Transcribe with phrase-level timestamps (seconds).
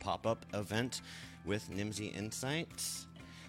[0.00, 1.00] pop-up event
[1.46, 3.06] with Nimdzi Insights.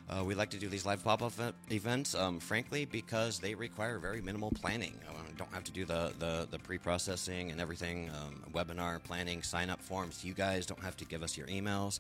[0.10, 1.34] Uh, we like to do these live pop-up
[1.70, 4.94] events, um, frankly, because they require very minimal planning.
[5.10, 9.82] Uh, don't have to do the, the, the pre-processing and everything, um, webinar planning, sign-up
[9.82, 10.24] forms.
[10.24, 12.00] You guys don't have to give us your emails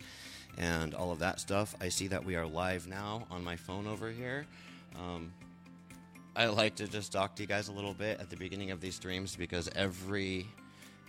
[0.57, 1.75] and all of that stuff.
[1.81, 4.45] I see that we are live now on my phone over here.
[4.97, 5.33] Um,
[6.35, 8.79] I like to just talk to you guys a little bit at the beginning of
[8.79, 10.47] these streams because every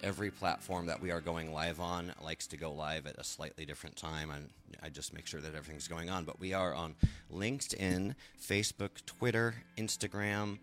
[0.04, 3.64] every platform that we are going live on likes to go live at a slightly
[3.64, 4.50] different time and
[4.82, 6.24] I just make sure that everything's going on.
[6.24, 6.94] But we are on
[7.32, 10.58] LinkedIn, Facebook, Twitter, Instagram,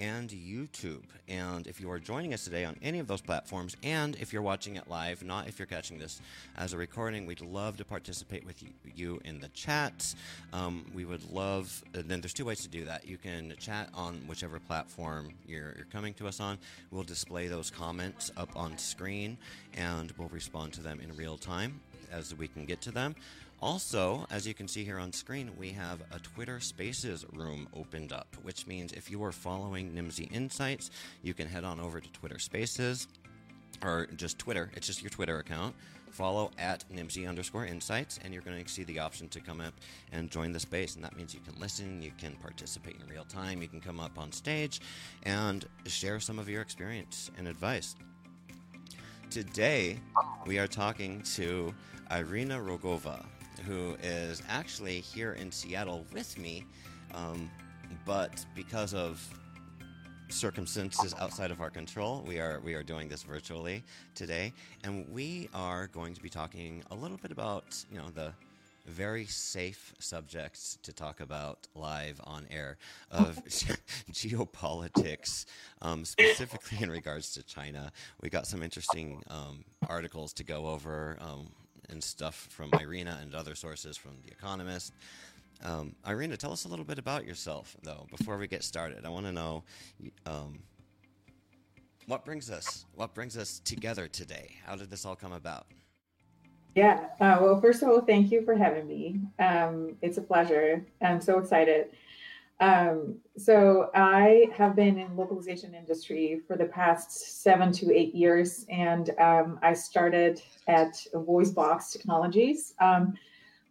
[0.00, 1.02] and YouTube.
[1.28, 4.40] And if you are joining us today on any of those platforms, and if you're
[4.40, 6.22] watching it live, not if you're catching this
[6.56, 8.62] as a recording, we'd love to participate with
[8.96, 10.14] you, in the chat.
[10.52, 13.06] Um, we would love, then there's two ways to do that.
[13.06, 16.58] You can chat on whichever platform you're, you're coming to us on.
[16.90, 19.36] We'll display those comments up on screen
[19.74, 21.80] and we'll respond to them in real time
[22.10, 23.14] as we can get to them.
[23.62, 28.10] Also, as you can see here on screen, we have a Twitter Spaces room opened
[28.10, 30.90] up, which means if you are following Nimdzi Insights,
[31.22, 33.06] you can head on over to Twitter Spaces
[33.82, 34.70] or just Twitter.
[34.74, 35.74] It's just your Twitter account.
[36.10, 39.74] Follow at Nimdzi underscore insights, and you're going to see the option to come up
[40.10, 40.96] and join the space.
[40.96, 44.00] And that means you can listen, you can participate in real time, you can come
[44.00, 44.80] up on stage
[45.24, 47.94] and share some of your experience and advice.
[49.28, 49.98] Today,
[50.46, 51.72] we are talking to
[52.10, 53.24] Iryna Rogova
[53.66, 56.64] who is actually here in Seattle with me,
[57.14, 57.50] um,
[58.04, 59.22] but because of
[60.28, 63.82] circumstances outside of our control, we are we are doing this virtually
[64.14, 64.52] today,
[64.84, 68.32] and we are going to be talking a little bit about you know the
[68.86, 72.76] very safe subjects to talk about live on air
[73.10, 73.36] of
[74.12, 75.44] geopolitics,
[75.82, 77.92] um, specifically in regards to China.
[78.20, 81.18] We got some interesting um, articles to go over.
[81.20, 81.48] Um,
[81.90, 84.92] and stuff from Iryna and other sources from The Economist.
[85.62, 89.04] Um, Iryna, tell us a little bit about yourself, though, before we get started.
[89.04, 89.64] I want to know
[90.24, 90.60] um,
[92.06, 94.56] what brings us what brings us together today.
[94.64, 95.66] How did this all come about?
[96.74, 97.08] Yeah.
[97.20, 99.20] Uh, well, first of all, thank you for having me.
[99.38, 100.84] Um, it's a pleasure.
[101.02, 101.90] I'm so excited.
[102.60, 108.66] Um, so I have been in localization industry for the past seven to eight years,
[108.68, 113.14] and um, I started at VoiceBox Technologies um,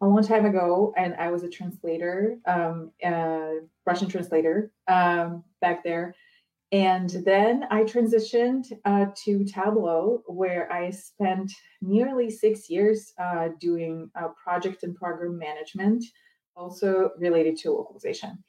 [0.02, 5.84] a long time ago, and I was a translator, um, uh, Russian translator um, back
[5.84, 6.16] there.
[6.72, 11.52] And then I transitioned uh, to Tableau, where I spent
[11.82, 16.06] nearly six years uh, doing uh, project and program management,
[16.56, 18.44] also related to localization.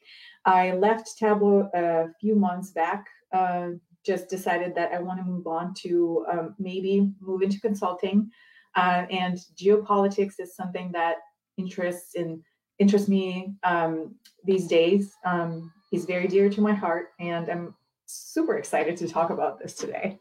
[0.45, 3.05] I left Tableau a few months back.
[3.31, 3.69] Uh,
[4.05, 8.31] just decided that I want to move on to um, maybe move into consulting.
[8.75, 11.17] Uh, and geopolitics is something that
[11.57, 12.41] interests in
[12.79, 15.13] interests me um, these days.
[15.25, 17.75] Um, is very dear to my heart, and I'm
[18.05, 20.19] super excited to talk about this today.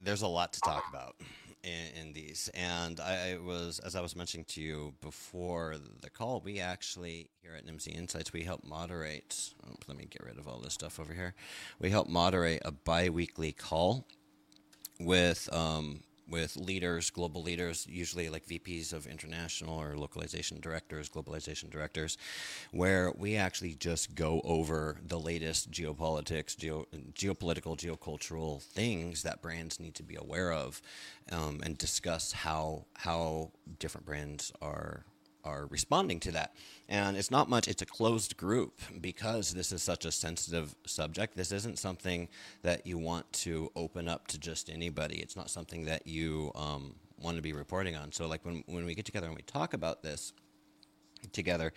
[0.00, 1.16] There's a lot to talk about
[1.66, 2.48] in, in these.
[2.54, 7.54] And I was, as I was mentioning to you before the call, we actually here
[7.56, 9.52] at Nimdzi Insights, we help moderate.
[9.66, 11.34] Oh, let me get rid of all this stuff over here.
[11.80, 14.06] We help moderate a biweekly call
[15.00, 21.70] with um, with leaders, global leaders, usually like VPs of international or localization directors, globalization
[21.70, 22.18] directors,
[22.72, 29.78] where we actually just go over the latest geopolitics, geo, geopolitical, geocultural things that brands
[29.80, 30.82] need to be aware of,
[31.30, 35.04] um, and discuss how how different brands are
[35.46, 36.54] are responding to that.
[36.88, 41.36] And it's not much, it's a closed group because this is such a sensitive subject.
[41.36, 42.28] This isn't something
[42.62, 45.16] that you want to open up to just anybody.
[45.16, 48.12] It's not something that you um, want to be reporting on.
[48.12, 50.32] So, like when, when we get together and we talk about this,
[51.32, 51.72] together,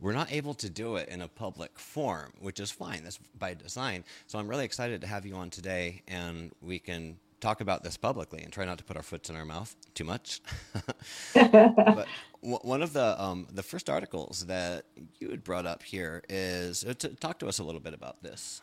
[0.00, 3.02] we're not able to do it in a public forum, which is fine.
[3.02, 4.04] That's by design.
[4.26, 7.96] So I'm really excited to have you on today, and we can talk about this
[7.96, 10.40] publicly and try not to put our foot in our mouth too much.
[11.34, 12.06] but
[12.42, 14.84] w- one of the um, the first articles that
[15.18, 18.22] you had brought up here is uh, to talk to us a little bit about
[18.22, 18.62] this.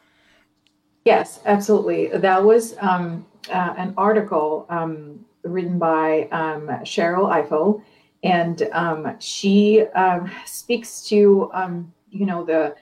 [1.05, 2.07] Yes, absolutely.
[2.07, 7.83] That was um, uh, an article um, written by um, Cheryl Ifill,
[8.23, 11.51] and um, she um, speaks to
[12.11, 12.75] you know the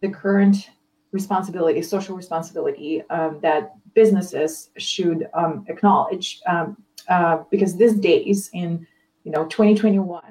[0.00, 0.70] the current
[1.12, 6.76] responsibility, social responsibility that businesses should um, acknowledge um,
[7.08, 8.86] uh, because these days in
[9.24, 10.22] you know 2021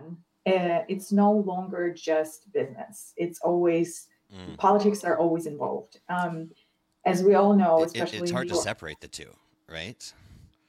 [0.48, 4.58] uh, it's no longer just business it's always mm.
[4.58, 6.50] politics are always involved um,
[7.06, 9.32] as we all know especially it, it's hard to separate the two
[9.70, 10.14] right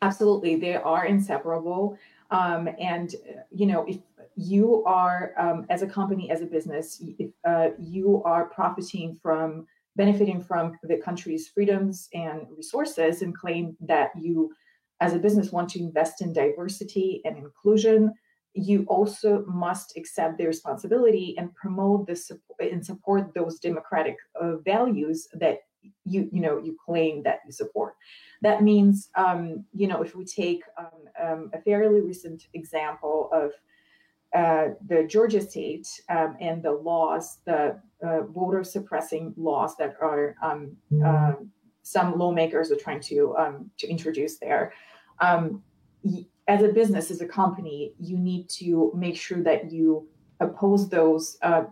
[0.02, 1.96] Absolutely, they are inseparable.
[2.32, 3.14] Um, and
[3.52, 3.98] you know, if
[4.36, 9.66] you are um, as a company, as a business, if uh, you are profiting from
[9.96, 14.52] benefiting from the country's freedoms and resources, and claim that you,
[15.00, 18.12] as a business, want to invest in diversity and inclusion,
[18.54, 24.56] you also must accept the responsibility and promote the support and support those democratic uh,
[24.58, 25.58] values that
[26.04, 27.94] you you know you claim that you support.
[28.42, 30.86] That means um, you know if we take um,
[31.22, 33.52] um, a fairly recent example of
[34.34, 40.34] uh, the Georgia state um, and the laws, the uh, voter suppressing laws that are
[40.42, 41.34] um, uh,
[41.82, 44.72] some lawmakers are trying to um, to introduce there.
[46.48, 50.08] as a business, as a company, you need to make sure that you
[50.40, 51.64] oppose those uh,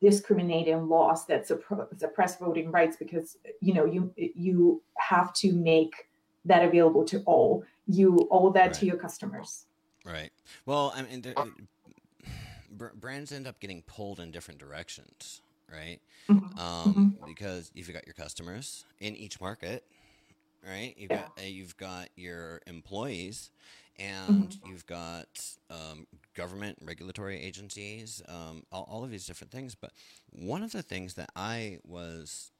[0.00, 5.92] discriminating laws that suppress voting rights because you know you you have to make
[6.44, 8.74] that available to all you owe that right.
[8.74, 9.66] to your customers
[10.04, 10.30] right
[10.66, 11.22] well i mean
[12.70, 15.40] brands end up getting pulled in different directions
[15.72, 16.58] right mm-hmm.
[16.58, 17.26] Um, mm-hmm.
[17.26, 19.84] because you've got your customers in each market
[20.64, 21.22] right you've yeah.
[21.22, 23.50] got uh, you've got your employees
[23.98, 24.70] and mm-hmm.
[24.70, 25.26] you've got
[25.70, 29.74] um, government regulatory agencies, um, all, all, of these different things.
[29.74, 29.92] But
[30.30, 32.52] one of the things that I was,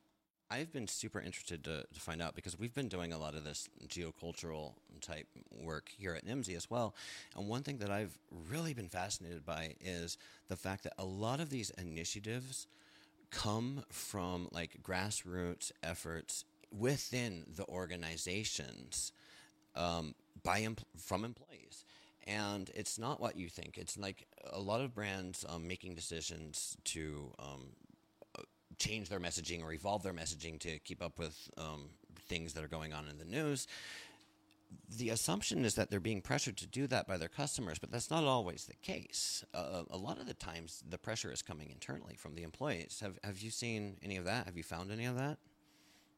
[0.50, 3.44] I've been super interested to, to find out because we've been doing a lot of
[3.44, 6.94] this geocultural type work here at Nimdzi as well.
[7.36, 8.16] And one thing that I've
[8.48, 12.68] really been fascinated by is the fact that a lot of these initiatives
[13.30, 19.12] come from like grassroots efforts within the organizations
[19.74, 20.14] um,
[20.44, 20.66] by
[20.96, 21.84] from employees.
[22.26, 23.78] And it's not what you think.
[23.78, 27.70] It's like a lot of brands um, making decisions to um,
[28.78, 31.90] change their messaging or evolve their messaging to keep up with um,
[32.28, 33.66] things that are going on in the news.
[34.98, 38.10] The assumption is that they're being pressured to do that by their customers, but that's
[38.10, 39.44] not always the case.
[39.54, 42.98] Uh, a lot of the times, the pressure is coming internally from the employees.
[43.00, 44.46] Have Have you seen any of that?
[44.46, 45.38] Have you found any of that?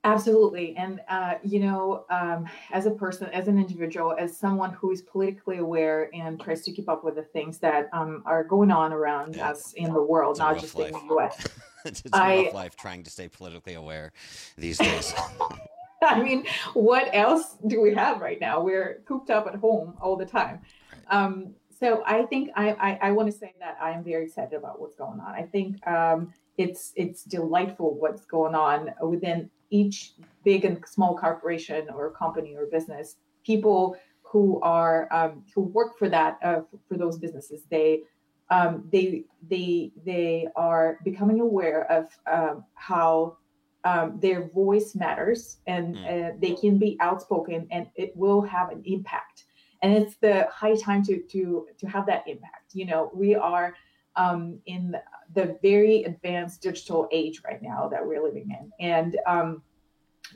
[0.05, 0.77] Absolutely.
[0.77, 5.03] And, uh, you know, um, as a person, as an individual, as someone who is
[5.03, 8.93] politically aware and tries to keep up with the things that um, are going on
[8.93, 9.51] around yeah.
[9.51, 10.95] us in the world, it's not just life.
[10.95, 11.47] in the US.
[11.85, 14.13] it's I, rough life trying to stay politically aware
[14.57, 15.15] these days.
[16.03, 16.45] I mean,
[16.75, 18.61] what else do we have right now?
[18.61, 20.61] We're cooped up at home all the time.
[20.93, 21.03] Right.
[21.25, 24.55] Um, so I think I, I, I want to say that I am very excited
[24.55, 25.35] about what's going on.
[25.35, 30.13] I think um, it's it's delightful what's going on within each
[30.45, 36.09] big and small corporation or company or business, people who are um, who work for
[36.09, 38.03] that uh, for those businesses, they
[38.51, 43.37] um, they they they are becoming aware of um, how
[43.85, 46.05] um, their voice matters and mm.
[46.05, 49.45] uh, they can be outspoken and it will have an impact.
[49.83, 52.75] And it's the high time to to to have that impact.
[52.75, 53.75] You know, we are
[54.17, 54.97] um, in
[55.35, 58.73] the very advanced digital age right now that we're living in.
[58.81, 59.63] And um,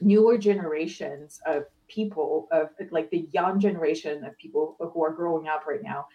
[0.01, 5.67] newer generations of people, of like the young generation of people who are growing up
[5.67, 6.07] right now,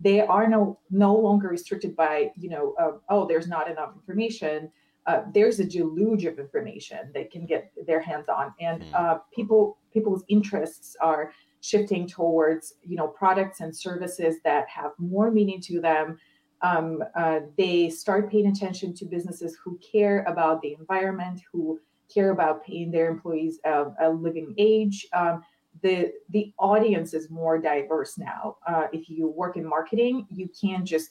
[0.00, 4.70] they are no no longer restricted by you know uh, oh there's not enough information.
[5.06, 8.94] Uh, there's a deluge of information they can get their hands on, and hmm.
[8.94, 15.30] uh, people people's interests are shifting towards you know products and services that have more
[15.30, 16.18] meaning to them
[16.64, 21.78] um, uh, they start paying attention to businesses who care about the environment, who
[22.12, 25.06] care about paying their employees a, a living age.
[25.12, 25.42] Um,
[25.82, 28.56] the the audience is more diverse now.
[28.66, 31.10] Uh, if you work in marketing, you can't just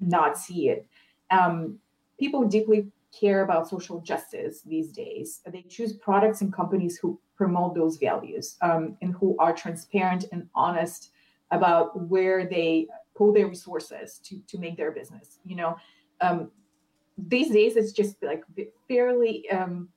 [0.00, 0.86] not see it.
[1.30, 1.78] Um,
[2.18, 5.40] people deeply care about social justice these days.
[5.46, 10.48] They choose products and companies who promote those values um, and who are transparent and
[10.54, 11.10] honest
[11.50, 15.76] about where they pull their resources to to make their business you know
[16.20, 16.50] um,
[17.28, 18.42] these days it's just like
[18.88, 19.88] fairly um,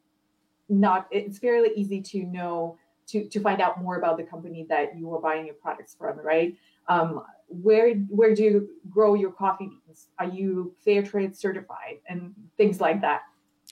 [0.70, 4.98] not it's fairly easy to know to to find out more about the company that
[4.98, 6.56] you are buying your products from right?
[6.88, 10.08] Um, where where do you grow your coffee beans?
[10.20, 12.00] Are you fair trade certified?
[12.08, 13.22] And things like that.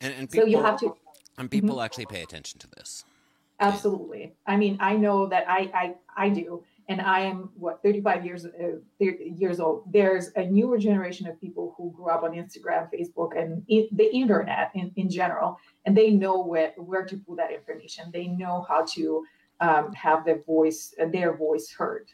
[0.01, 0.96] And, and people, so you have to
[1.38, 1.86] and people mm-hmm.
[1.86, 3.04] actually pay attention to this.
[3.60, 4.34] Absolutely.
[4.46, 8.46] I mean i know that i i i do and I am what 35 years
[8.46, 8.50] uh,
[9.00, 9.84] years old.
[9.92, 14.72] There's a newer generation of people who grew up on Instagram, Facebook, and the internet
[14.75, 18.12] in, in general, and they know where where to put that information.
[18.13, 19.24] They know how to
[19.62, 22.12] um, have their voice uh, their voice heard.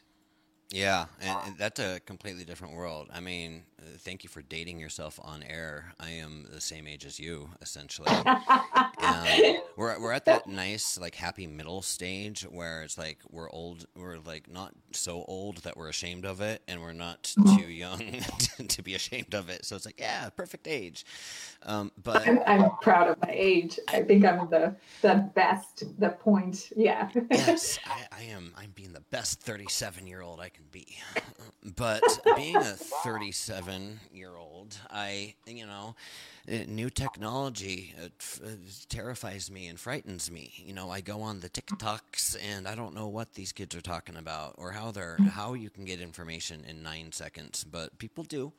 [0.70, 3.08] Yeah, and, and, that's a completely different world.
[3.12, 3.64] I mean,
[3.98, 5.92] thank you for dating yourself on air.
[5.98, 8.08] I am the same age as you, essentially.
[8.98, 13.86] and we're we're at that nice like happy middle stage where it's like we're old,
[13.96, 17.56] we're like not so old that we're ashamed of it, and we're not mm-hmm.
[17.56, 18.20] too young
[18.68, 19.64] to be ashamed of it.
[19.64, 21.04] So it's like yeah, perfect age.
[21.64, 23.78] Um, but I'm, I'm, proud of my age.
[23.88, 25.84] I think I'm the the best.
[25.98, 27.08] The point, yeah.
[27.30, 28.52] yes, I, I am.
[28.56, 30.98] I'm being the best 37 year old I can be.
[31.76, 32.02] But
[32.36, 33.71] being a 37
[34.12, 35.94] year old, I you know
[36.50, 38.06] uh, new technology uh,
[38.44, 38.48] uh,
[38.88, 40.52] terrifies me and frightens me.
[40.56, 43.80] You know, I go on the TikToks and I don't know what these kids are
[43.80, 48.24] talking about or how they're how you can get information in nine seconds, but people
[48.24, 48.52] do.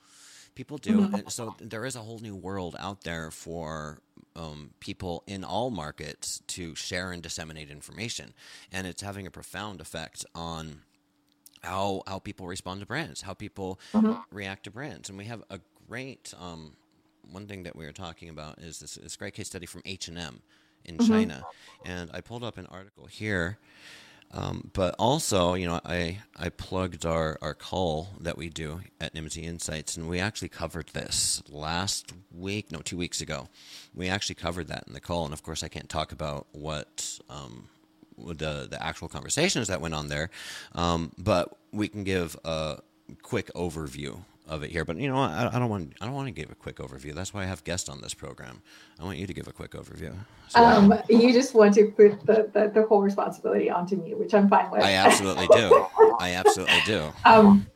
[0.55, 1.11] People do.
[1.29, 3.99] So there is a whole new world out there for
[4.35, 8.33] um, people in all markets to share and disseminate information,
[8.71, 10.81] and it's having a profound effect on
[11.63, 14.13] how how people respond to brands, how people mm-hmm.
[14.31, 16.73] react to brands, and we have a great um,
[17.31, 20.07] one thing that we were talking about is this, this great case study from H
[20.07, 20.41] and M
[20.85, 21.11] in mm-hmm.
[21.11, 21.43] China,
[21.85, 23.57] and I pulled up an article here.
[24.35, 29.13] Um, but also, you know, I I plugged our, our call that we do at
[29.13, 33.47] Nimdzi Insights, and we actually covered this last week, no, two weeks ago.
[33.93, 37.19] We actually covered that in the call, and of course, I can't talk about what
[37.29, 37.69] um,
[38.17, 40.29] the the actual conversations that went on there,
[40.73, 42.79] um, but we can give a
[43.21, 44.85] quick overview of it here.
[44.85, 47.13] But you know, I, I, don't want I don't want to give a quick overview.
[47.13, 48.61] That's why I have guests on this program.
[48.99, 50.13] I want you to give a quick overview.
[50.49, 54.33] So, um, you just want to put the, the, the, whole responsibility onto me, which
[54.33, 54.83] I'm fine with.
[54.83, 55.85] I absolutely do.
[56.19, 57.11] I absolutely do.
[57.25, 57.67] Um,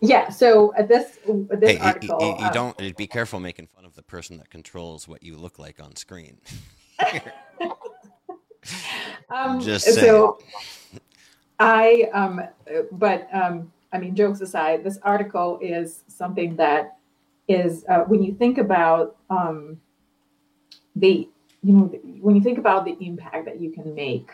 [0.00, 0.28] yeah.
[0.30, 3.84] So uh, this this hey, article, you, you, you um, don't be careful making fun
[3.84, 6.38] of the person that controls what you look like on screen.
[9.30, 9.98] um, just saying.
[9.98, 10.38] so
[11.58, 12.42] I um,
[12.92, 16.98] but um I mean, jokes aside, this article is something that
[17.46, 19.80] is uh, when you think about um,
[20.96, 21.28] the
[21.62, 21.84] you know
[22.20, 24.30] when you think about the impact that you can make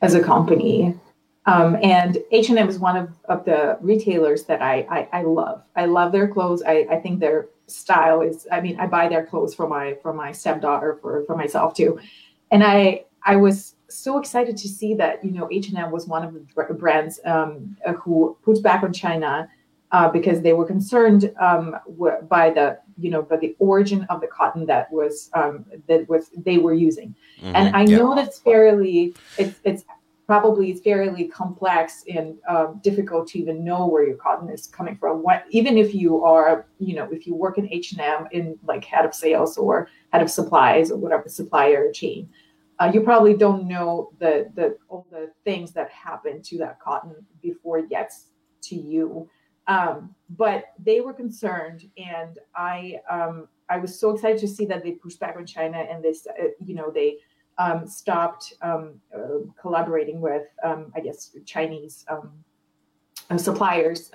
[0.00, 0.98] as a company
[1.46, 5.62] um, and h&m is one of, of the retailers that I, I, I love.
[5.76, 6.62] I love their clothes.
[6.66, 10.12] I, I think their style is i mean i buy their clothes for my for
[10.12, 11.98] my stepdaughter for for myself too.
[12.50, 16.34] And i i was so excited to see that you know H&M was one of
[16.34, 19.48] the brands um, uh, who pushed back on China
[19.92, 21.76] uh, because they were concerned um,
[22.28, 26.30] by the you know by the origin of the cotton that was um, that was
[26.44, 27.54] they were using, mm-hmm.
[27.54, 28.00] and I yep.
[28.00, 29.84] know that's fairly it's it's
[30.26, 35.22] probably fairly complex and um, difficult to even know where your cotton is coming from.
[35.22, 39.04] What even if you are you know if you work in H&M in like head
[39.04, 42.28] of sales or head of supplies or whatever supplier chain
[42.80, 47.14] uh, you probably don't know the the all the things that happen to that cotton
[47.40, 48.30] before it gets
[48.62, 49.28] to you.
[49.66, 54.82] Um, but they were concerned, and I um, I was so excited to see that
[54.82, 57.18] they pushed back on China and this uh, you know they
[57.58, 62.32] um, stopped um, uh, collaborating with um, I guess Chinese um,
[63.30, 64.10] uh, suppliers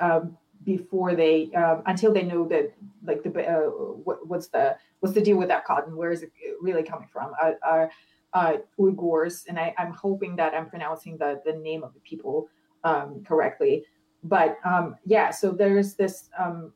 [0.65, 1.49] before they
[1.85, 2.73] until they know that
[3.03, 3.69] like the uh,
[4.03, 5.95] what, what's the what's the deal with that cotton?
[5.95, 7.31] Where is it really coming from?
[7.41, 7.89] Are,
[8.33, 12.47] uh, Uyghurs, and I, am hoping that I'm pronouncing the the name of the people
[12.83, 13.85] um, correctly.
[14.23, 16.73] But um, yeah, so there's this um,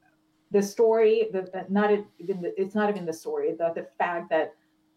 [0.52, 4.56] the story that not even the, it's not even the story the the fact that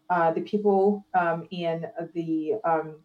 [0.09, 2.97] uh, the people um, in the um,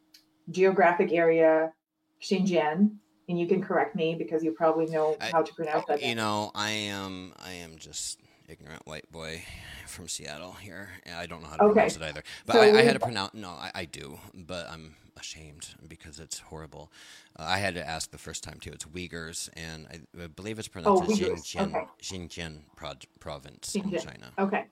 [0.51, 1.73] geographic area
[2.21, 2.91] Xinjiang,
[3.27, 6.01] and you can correct me because you probably know how to pronounce that.
[6.01, 8.19] You know, I am I am just
[8.51, 9.43] ignorant white boy
[9.87, 10.89] from Seattle here.
[11.15, 11.73] I don't know how to okay.
[11.73, 12.23] pronounce it either.
[12.45, 13.33] But so I, I, had to pronounce.
[13.33, 16.91] No, I, I, do, but I'm ashamed because it's horrible.
[17.39, 18.71] Uh, I had to ask the first time too.
[18.71, 21.85] It's Uyghurs, and I, I believe it's pronounced oh, Xinjiang, okay.
[22.01, 23.93] Xinjiang pro- province Xinjiang.
[23.93, 24.31] in China.
[24.37, 24.65] Okay.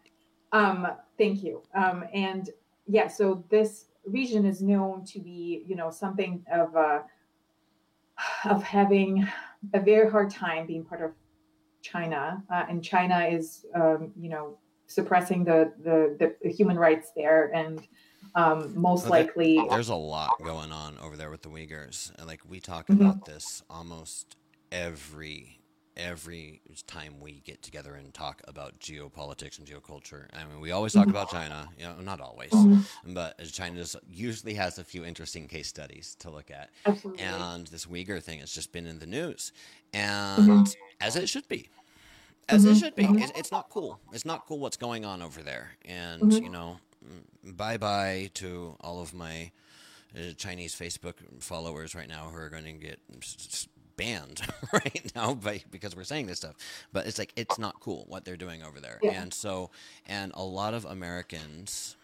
[0.52, 1.62] Um, thank you.
[1.74, 2.50] Um, and
[2.88, 7.04] yeah, so this region is known to be, you know, something of a,
[8.50, 9.28] of having
[9.74, 11.12] a very hard time being part of
[11.82, 14.58] China, uh, and China is, um, you know,
[14.88, 17.88] suppressing the, the, the human rights there, and
[18.36, 22.12] um, most well, likely there, there's a lot going on over there with the Uyghurs.
[22.26, 23.02] Like we talk mm-hmm.
[23.02, 24.36] about this almost
[24.72, 25.59] every
[26.00, 30.26] every time we get together and talk about geopolitics and geoculture.
[30.34, 31.12] I mean, we always talk mm-hmm.
[31.12, 33.14] about China, you know, not always, mm-hmm.
[33.14, 36.70] but China usually has a few interesting case studies to look at.
[36.86, 37.24] Absolutely.
[37.24, 39.52] And this Uyghur thing has just been in the news,
[39.94, 40.64] and mm-hmm.
[41.02, 41.70] as it should be.
[42.48, 42.80] As it mm-hmm.
[42.80, 43.04] should be.
[43.04, 43.20] Mm-hmm.
[43.20, 44.00] It's, it's, not cool.
[44.12, 45.72] It's not cool what's going on over there.
[45.86, 46.44] And, mm-hmm.
[46.44, 46.80] you know,
[47.44, 49.52] bye bye to all of my
[50.16, 53.00] uh, Chinese Facebook followers right now who are going to get
[54.00, 54.42] banned
[54.74, 56.56] right now by, because we're saying this stuff.
[56.92, 59.00] But it's like it's not cool what they're doing over there.
[59.04, 59.22] Yeah.
[59.22, 59.70] And so
[60.08, 61.96] and a lot of Americans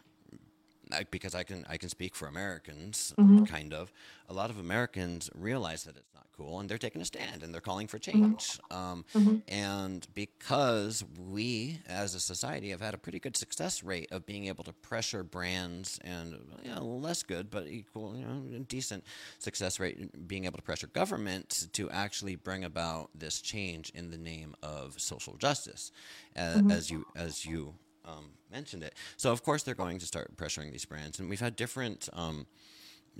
[1.10, 3.46] because I can I can speak for Americans, mm-hmm.
[3.46, 3.92] kind of.
[4.30, 7.62] A lot of Americans realize that it's cool, and they're taking a stand and they're
[7.62, 8.22] calling for mm-hmm.
[8.22, 8.60] change.
[8.72, 8.76] Mm-hmm.
[8.76, 9.36] Um, mm-hmm.
[9.48, 14.48] And because we, as a society, have had a pretty good success rate of being
[14.48, 19.04] able to pressure brands, and you know, less good but equal, you know, decent
[19.40, 24.18] success rate, being able to pressure government to actually bring about this change in the
[24.18, 25.92] name of social justice,
[26.36, 26.72] uh, mm-hmm.
[26.72, 27.76] as you as you
[28.06, 28.96] um, mentioned it.
[29.18, 32.48] So of course they're going to start pressuring these brands, and we've had different um,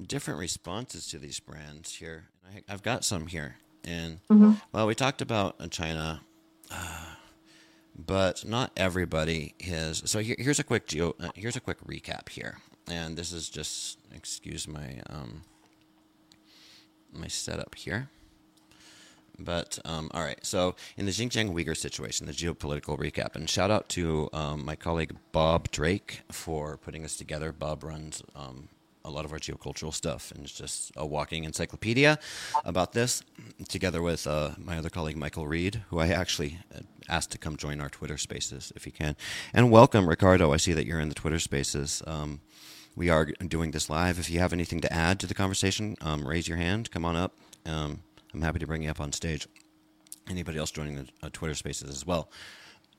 [0.02, 2.26] different responses to these brands here.
[2.46, 4.54] I, have got some here, and mm-hmm.
[4.72, 6.22] well, we talked about uh, China.
[6.72, 7.06] Uh,
[7.98, 10.04] but not everybody has.
[10.06, 11.16] So here, here's a quick geo.
[11.20, 12.58] Uh, here's a quick recap here,
[12.90, 15.44] and this is just excuse my um,
[17.14, 18.10] my setup here.
[19.38, 23.70] But um, all right, so in the Xinjiang Uyghur situation, the geopolitical recap, and shout
[23.70, 27.52] out to um, my colleague Bob Drake for putting this together.
[27.52, 28.70] Bob runs um,
[29.06, 32.20] a lot of our geocultural stuff, and it's just a walking encyclopedia
[32.66, 33.24] about this,
[33.70, 37.56] together with uh, my other colleague Michael Reed, who I actually uh, asked to come
[37.56, 39.16] join our Twitter Spaces if he can.
[39.54, 40.52] And welcome, Ricardo.
[40.52, 42.02] I see that you're in the Twitter Spaces.
[42.08, 42.42] Um,
[42.96, 44.20] we are doing this live.
[44.20, 46.90] If you have anything to add to the conversation, um, raise your hand.
[46.92, 47.34] Come on up.
[47.66, 48.02] Um,
[48.34, 49.48] I'm happy to bring you up on stage.
[50.30, 52.30] Anybody else joining the uh, Twitter Spaces as well?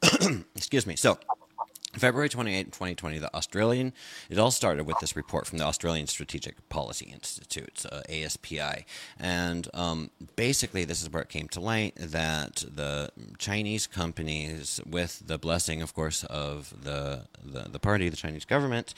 [0.55, 0.95] Excuse me.
[0.95, 1.19] So,
[1.99, 3.93] February 28, 2020, the Australian,
[4.29, 8.85] it all started with this report from the Australian Strategic Policy Institute, uh, ASPI.
[9.19, 15.23] And um, basically, this is where it came to light that the Chinese companies, with
[15.27, 18.95] the blessing, of course, of the, the, the party, the Chinese government,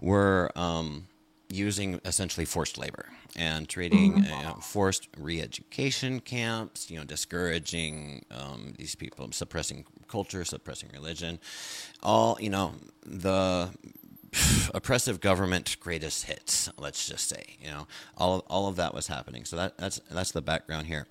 [0.00, 0.50] were.
[0.56, 1.08] Um,
[1.50, 4.48] using essentially forced labor and treating mm-hmm.
[4.48, 11.38] uh, forced re-education camps you know discouraging um, these people suppressing culture suppressing religion
[12.02, 12.74] all you know
[13.04, 13.70] the
[14.74, 17.86] oppressive government greatest hits let's just say you know
[18.18, 21.06] all, all of that was happening so that, that's that's the background here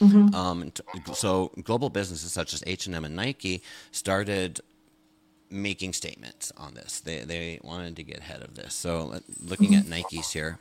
[0.00, 0.34] mm-hmm.
[0.34, 0.72] um,
[1.12, 3.62] so global businesses such as h&m and nike
[3.92, 4.60] started
[5.50, 7.00] making statements on this.
[7.00, 8.74] They they wanted to get ahead of this.
[8.74, 10.58] So uh, looking at Nike's here.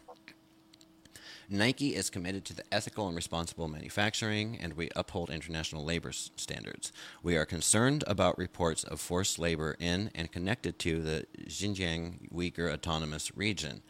[1.47, 6.91] Nike is committed to the ethical and responsible manufacturing, and we uphold international labor standards.
[7.21, 12.73] We are concerned about reports of forced labor in and connected to the Xinjiang Uyghur
[12.73, 13.83] Autonomous Region.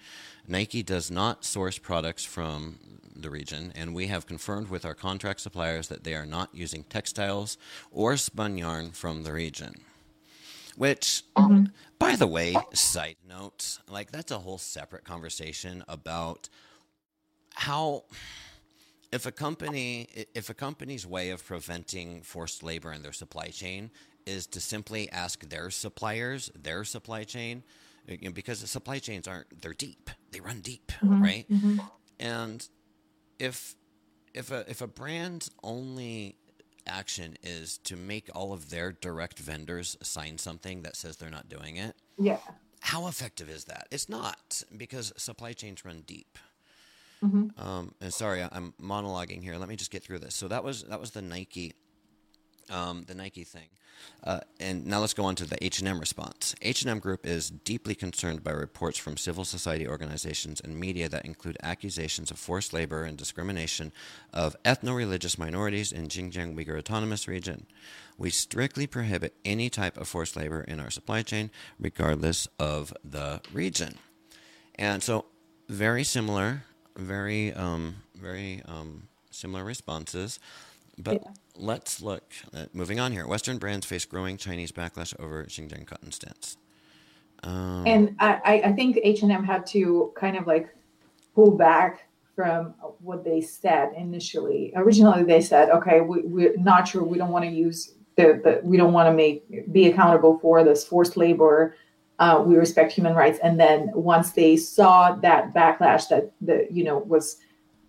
[0.47, 2.77] Nike does not source products from
[3.15, 6.83] the region, and we have confirmed with our contract suppliers that they are not using
[6.83, 7.57] textiles
[7.91, 9.75] or spun yarn from the region.
[10.75, 11.65] Which, mm-hmm.
[11.99, 16.49] by the way, side note, like that's a whole separate conversation about
[17.53, 18.03] how
[19.11, 23.89] if a company if a company's way of preventing forced labor in their supply chain
[24.25, 27.63] is to simply ask their suppliers their supply chain
[28.07, 31.23] you know, because the supply chains aren't they're deep they run deep mm-hmm.
[31.23, 31.79] right mm-hmm.
[32.19, 32.67] and
[33.39, 33.75] if
[34.33, 36.35] if a if a brand only
[36.87, 41.49] action is to make all of their direct vendors sign something that says they're not
[41.49, 41.95] doing it.
[42.17, 42.37] Yeah.
[42.81, 43.87] How effective is that?
[43.91, 46.37] It's not because supply chains run deep.
[47.23, 47.59] Mm-hmm.
[47.59, 49.55] Um, and sorry, I'm monologuing here.
[49.55, 50.35] Let me just get through this.
[50.35, 51.73] So that was that was the Nike,
[52.69, 53.67] um, the Nike thing.
[54.23, 56.55] Uh, and now let's go on to the H&M response.
[56.61, 61.57] H&M Group is deeply concerned by reports from civil society organizations and media that include
[61.61, 63.91] accusations of forced labor and discrimination
[64.33, 67.67] of ethno-religious minorities in Xinjiang Uyghur Autonomous Region.
[68.17, 73.41] We strictly prohibit any type of forced labor in our supply chain, regardless of the
[73.53, 73.95] region.
[74.75, 75.25] And so,
[75.69, 76.63] very similar,
[76.95, 80.39] very, um, very um, similar responses.
[80.97, 81.31] But yeah.
[81.57, 83.27] Let's look at moving on here.
[83.27, 86.57] Western brands face growing Chinese backlash over Xinjiang cotton stance.
[87.43, 90.73] Um, and I, I think H&M had to kind of like
[91.35, 94.73] pull back from what they said initially.
[94.75, 97.03] Originally, they said, okay, we, we're not sure.
[97.03, 100.63] We don't want to use the, the we don't want to make be accountable for
[100.63, 101.75] this forced labor.
[102.19, 103.39] Uh, we respect human rights.
[103.43, 107.37] And then once they saw that backlash that the you know was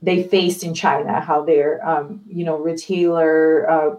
[0.03, 3.97] they faced in China, how their um, you know retailer, uh,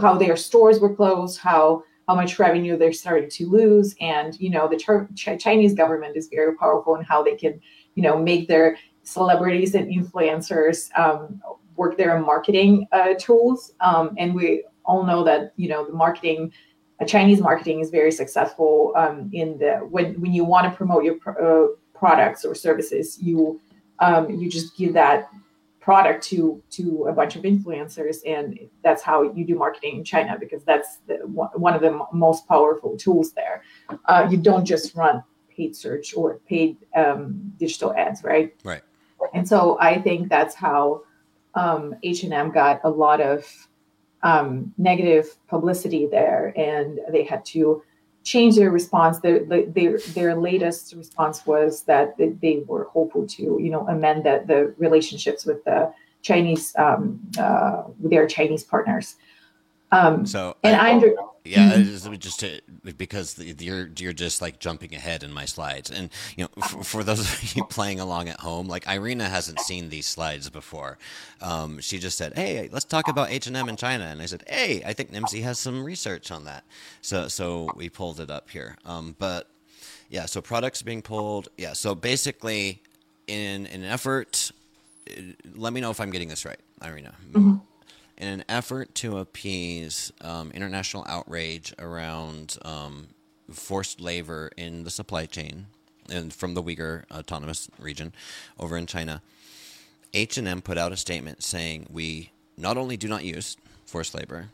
[0.00, 4.50] how their stores were closed, how how much revenue they started to lose, and you
[4.50, 7.60] know the Ch- Chinese government is very powerful in how they can
[7.94, 11.42] you know make their celebrities and influencers um,
[11.76, 16.52] work their marketing uh, tools, um, and we all know that you know the marketing.
[17.00, 21.02] Uh, Chinese marketing is very successful um, in the when when you want to promote
[21.02, 23.60] your uh, products or services, you
[24.02, 25.30] um, you just give that
[25.80, 30.36] product to to a bunch of influencers and that's how you do marketing in china
[30.38, 31.14] because that's the,
[31.66, 33.64] one of the most powerful tools there
[34.06, 35.24] uh, you don't just run
[35.56, 38.54] paid search or paid um, digital ads, right?
[38.64, 38.82] Right.
[39.34, 41.02] And so I think that's how
[41.54, 43.44] um, H&M got a lot of
[44.22, 47.82] um, negative publicity there, and they had to
[48.24, 49.18] change their response.
[49.20, 54.44] Their, their, their latest response was that they were hopeful to, you know, amend the,
[54.46, 59.16] the relationships with the Chinese, um, uh, their Chinese partners.
[59.90, 62.14] Um, so and I, I yeah, mm-hmm.
[62.14, 62.60] just to,
[62.96, 67.04] because you're you're just like jumping ahead in my slides, and you know, for, for,
[67.04, 70.98] those of you playing along at home, like Iryna hasn't seen these slides before.
[71.40, 74.26] Um, she just said, "Hey, let's talk about H and M in China," and I
[74.26, 76.62] said, "Hey, I think Nimdzi has some research on that."
[77.00, 78.76] So so we pulled it up here.
[78.84, 79.48] Um, but
[80.10, 81.48] yeah, so products being pulled.
[81.58, 82.82] Yeah, so basically,
[83.26, 84.52] in, in an effort,
[85.56, 87.14] let me know if I'm getting this right, Iryna.
[87.32, 87.56] Mm-hmm
[88.18, 93.08] in an effort to appease um, international outrage around um,
[93.50, 95.66] forced labor in the supply chain
[96.10, 98.12] and from the Uyghur Autonomous Region
[98.58, 99.22] over in China,
[100.14, 104.48] H&M put out a statement saying we not only do not use forced labor,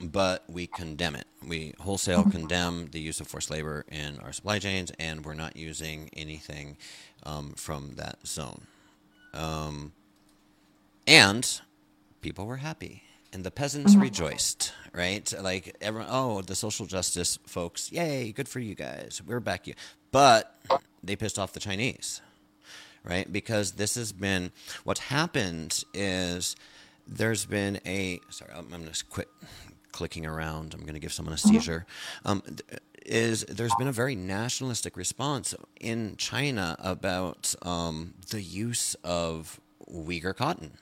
[0.00, 1.26] but we condemn it.
[1.46, 5.56] We wholesale condemn the use of forced labor in our supply chains, and we're not
[5.56, 6.76] using anything
[7.24, 8.62] um, from that zone.
[9.34, 9.92] Um,
[11.06, 11.60] and
[12.20, 13.02] people were happy
[13.32, 14.02] and the peasants mm-hmm.
[14.02, 15.32] rejoiced, right?
[15.40, 19.22] Like everyone, oh, the social justice folks, yay, good for you guys.
[19.24, 19.74] We're back you.
[20.10, 20.54] But
[21.02, 22.20] they pissed off the Chinese,
[23.04, 23.30] right?
[23.32, 24.50] Because this has been
[24.84, 26.56] what happened is
[27.06, 29.28] there's been a sorry, I'm, I'm going to quit
[29.92, 30.74] clicking around.
[30.74, 31.56] I'm going to give someone a mm-hmm.
[31.56, 31.86] seizure.
[32.24, 32.42] Um,
[33.06, 39.58] is there's been a very nationalistic response in China about um, the use of
[39.90, 40.72] Uyghur cotton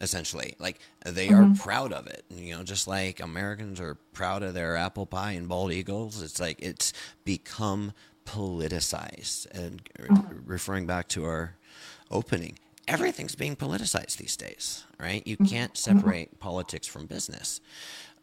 [0.00, 1.52] essentially like they mm-hmm.
[1.52, 5.32] are proud of it you know just like americans are proud of their apple pie
[5.32, 6.92] and bald eagles it's like it's
[7.24, 7.92] become
[8.26, 10.38] politicized and mm-hmm.
[10.44, 11.54] referring back to our
[12.10, 15.46] opening everything's being politicized these days right you mm-hmm.
[15.46, 15.98] can't mm-hmm.
[15.98, 17.60] separate politics from business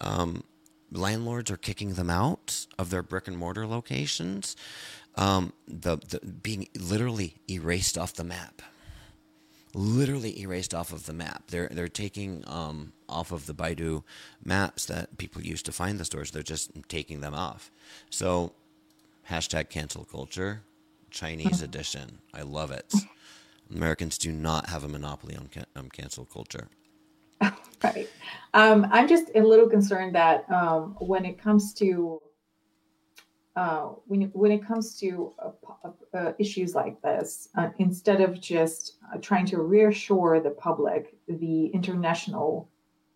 [0.02, 0.44] um,
[0.92, 4.56] landlords are kicking them out of their brick and mortar locations
[5.16, 8.62] um, the, the being literally erased off the map
[9.74, 11.44] literally erased off of the map.
[11.48, 14.04] They're they're taking um, off of the Baidu
[14.44, 16.32] maps that people use to find the stores.
[16.32, 17.72] They're just taking them off.
[18.10, 18.54] So
[19.30, 20.64] hashtag cancel culture,
[21.10, 22.20] Chinese edition.
[22.34, 22.94] I love it.
[23.74, 26.68] Americans do not have a monopoly on can- um, cancel culture.
[27.84, 28.08] Right.
[28.54, 32.22] Um, I'm just a little concerned that um, when it comes to
[33.56, 35.34] uh, when when it comes to
[36.14, 41.68] uh, issues like this, uh, instead of just uh, trying to reassure the public, the
[41.68, 42.70] international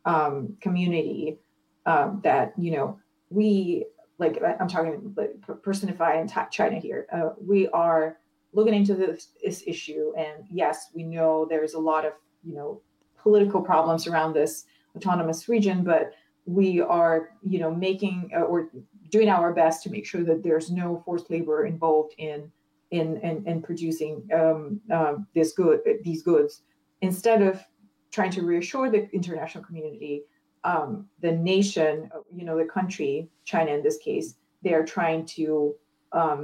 [0.04, 1.38] um, community,
[1.86, 3.86] um, that you know we
[4.18, 7.08] like I'm talking like personify in China here,
[7.40, 8.18] we are
[8.52, 12.82] looking into this, this issue, and yes, we know there's a lot of you know
[13.22, 14.66] political problems around this
[14.98, 16.12] autonomous region, but
[16.46, 18.70] we are you know making or
[19.16, 22.52] doing our best to make sure that there's no forced labor involved in
[22.92, 26.64] in in, in producing um, uh, this good these goods.
[27.02, 27.64] Instead of
[28.12, 30.24] trying to reassure the international community
[30.72, 34.28] um, the nation you know the country china in this case
[34.64, 35.74] they are trying to
[36.12, 36.42] um,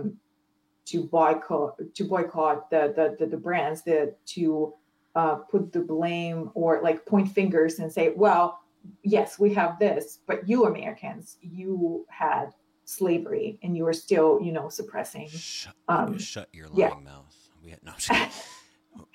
[0.86, 4.73] to boycott to boycott the the, the, the brands that to
[5.15, 8.62] uh, put the blame or like point fingers and say well
[9.03, 12.49] yes, we have this, but you Americans, you had
[12.91, 15.27] slavery and you are still, you know, suppressing.
[15.30, 16.99] Shut, um, shut your lying yeah.
[17.04, 17.36] mouth.
[17.63, 17.93] We had, no,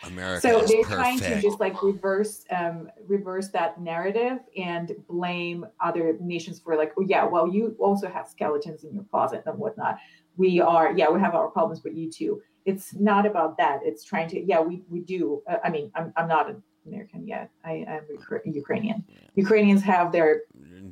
[0.05, 0.89] America so they're perfect.
[0.89, 6.93] trying to just like reverse um reverse that narrative and blame other nations for like
[6.99, 9.99] oh yeah well you also have skeletons in your closet and whatnot
[10.37, 14.03] we are yeah we have our problems but you too it's not about that it's
[14.03, 16.51] trying to yeah we we do uh, i mean i'm, I'm not
[16.87, 17.51] American yet.
[17.65, 18.03] I am
[18.45, 19.05] Ukrainian.
[19.35, 20.43] Ukrainians have their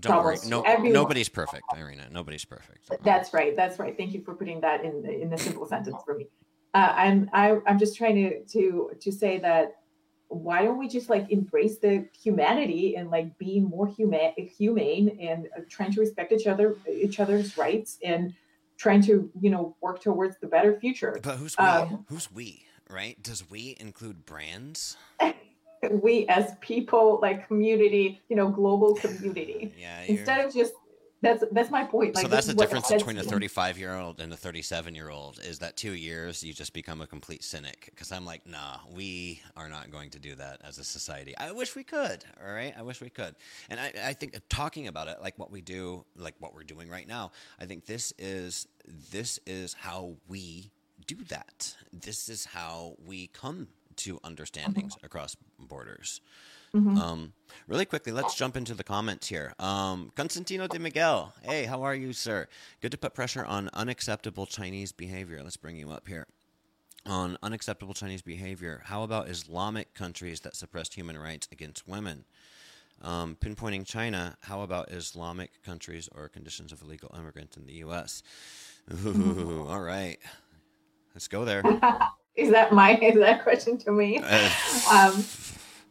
[0.00, 0.38] Don't worry.
[0.46, 0.62] No,
[1.02, 2.11] nobody's perfect, Iryna.
[2.11, 2.90] Nobody's perfect.
[3.02, 3.54] That's right.
[3.57, 3.96] That's right.
[3.96, 6.28] Thank you for putting that in in a simple sentence for me.
[6.74, 9.76] Uh, I'm I, I'm just trying to to to say that
[10.28, 15.48] why don't we just like embrace the humanity and like be more human humane and
[15.57, 18.35] uh, trying to respect each other each other's rights and
[18.76, 21.18] trying to you know work towards the better future.
[21.22, 21.64] But who's we?
[21.64, 22.64] Um, who's we?
[22.90, 23.20] Right?
[23.22, 24.96] Does we include brands?
[25.92, 30.75] we as people like community you know global community yeah instead of just
[31.25, 32.14] that's that's my point.
[32.14, 35.40] Like, so that's the difference between a 35 year old and a 37 year old
[35.42, 37.87] is that two years you just become a complete cynic.
[37.87, 41.37] Because I'm like, nah, we are not going to do that as a society.
[41.38, 42.25] I wish we could.
[42.44, 43.35] All right, I wish we could.
[43.70, 46.62] And I, I think uh, talking about it, like what we do, like what we're
[46.62, 48.68] doing right now, I think this is
[49.11, 50.70] this is how we
[51.07, 51.75] do that.
[51.92, 55.07] This is how we come to understandings mm-hmm.
[55.07, 56.20] across borders.
[56.74, 56.98] Mm-hmm.
[56.98, 57.33] Um,
[57.68, 59.54] really quickly, let's jump into the comments here.
[59.61, 62.48] Um, Constantino de Miguel, hey, how are you, sir?
[62.80, 65.40] Good to put pressure on unacceptable Chinese behavior.
[65.42, 66.26] Let's bring you up here.
[67.07, 72.24] On unacceptable Chinese behavior, how about Islamic countries that suppressed human rights against women?
[73.02, 78.22] Um, pinpointing China, how about Islamic countries or conditions of illegal immigrants in the U.S.?
[79.04, 80.18] Ooh, all right,
[81.14, 81.62] let's go there.
[82.37, 84.18] is that my is that question to me?
[84.18, 85.25] Um,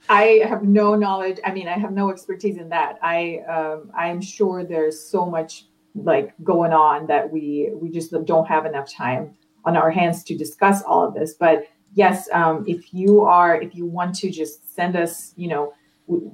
[0.10, 1.40] I have no knowledge.
[1.46, 3.00] I mean, I have no expertise in that.
[3.02, 8.48] I um, I'm sure there's so much like going on that we we just don't
[8.48, 11.34] have enough time on our hands to discuss all of this.
[11.34, 15.74] But yes, um, if you are if you want to just send us, you know,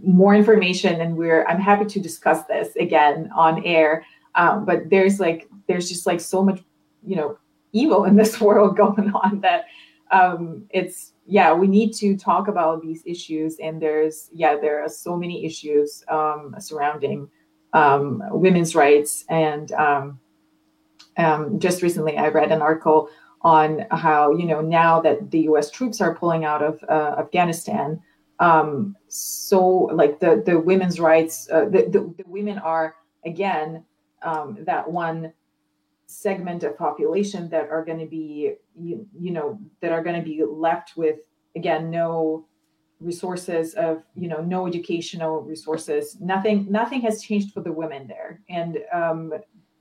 [0.04, 4.06] more information, and we're I'm happy to discuss this again on air.
[4.36, 6.62] Um, but there's like there's just like so much,
[7.06, 7.38] you know,
[7.72, 9.65] evil in this world going on that
[10.12, 14.89] um, it's yeah we need to talk about these issues and there's yeah there are
[14.89, 17.30] so many issues um, surrounding
[17.74, 19.26] um, women's rights.
[19.30, 20.19] And um,
[21.17, 23.10] um just recently i read an article
[23.41, 28.00] on how you know now that the us troops are pulling out of uh, afghanistan
[28.39, 29.60] um, so
[30.02, 32.95] like the the women's rights uh, the, the, the, women are
[33.26, 33.84] again
[34.60, 35.34] that one
[36.10, 40.28] segment of population that are going to be you, you know that are going to
[40.28, 41.18] be left with
[41.56, 42.46] again no
[43.00, 46.18] resources of you know no educational resources.
[46.20, 48.42] Nothing nothing has changed for the women there.
[48.50, 49.34] And um,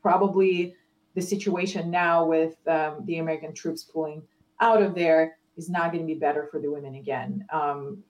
[0.02, 0.74] probably
[1.14, 4.22] the situation now with um, the american troops pulling
[4.60, 8.02] out of there is not going to be better for the women again um,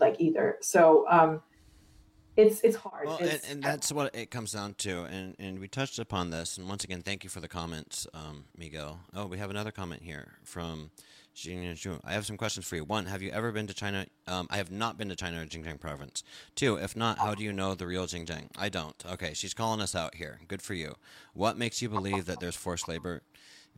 [0.00, 0.56] like either.
[0.62, 1.42] So um,
[2.36, 3.06] it's it's hard.
[3.06, 5.04] Well, it's, and, and, that's what it comes down to.
[5.04, 6.58] And and we touched upon this.
[6.58, 9.00] And once again, thank you for the comments, um, Miguel.
[9.14, 10.90] Oh, we have another comment here from
[11.34, 12.00] Xinjiang.
[12.04, 12.84] I have some questions for you.
[12.84, 14.06] One, have you ever been to China?
[14.26, 16.22] Um, I have not been to China or Xinjiang province.
[16.54, 18.48] Two, if not, how do you know the real Xinjiang?
[18.58, 19.02] I don't.
[19.12, 20.40] Okay, she's calling us out here.
[20.48, 20.94] Good for you.
[21.34, 23.22] What makes you believe that there's forced labor?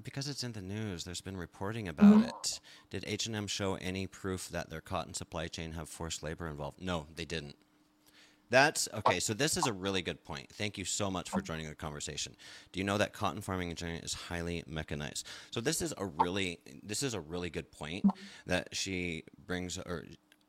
[0.03, 2.25] Because it's in the news, there's been reporting about mm-hmm.
[2.25, 2.61] it.
[2.91, 6.81] Did H&M show any proof that their cotton supply chain have forced labor involved?
[6.81, 7.57] No, they didn't.
[8.53, 9.19] That's okay.
[9.19, 10.51] So this is a really good point.
[10.53, 12.37] Thank you so much for joining the conversation.
[12.71, 15.27] Do you know that cotton farming in China is highly mechanized?
[15.51, 18.05] So this is a really this is a really good point
[18.45, 20.05] that she brings or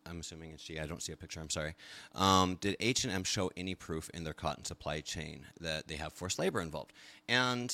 [0.05, 0.81] I'm assuming it's she.
[0.81, 1.39] I don't see a picture.
[1.39, 1.75] I'm sorry.
[2.13, 5.95] Um, did H and M show any proof in their cotton supply chain that they
[5.95, 6.91] have forced labor involved?
[7.29, 7.73] And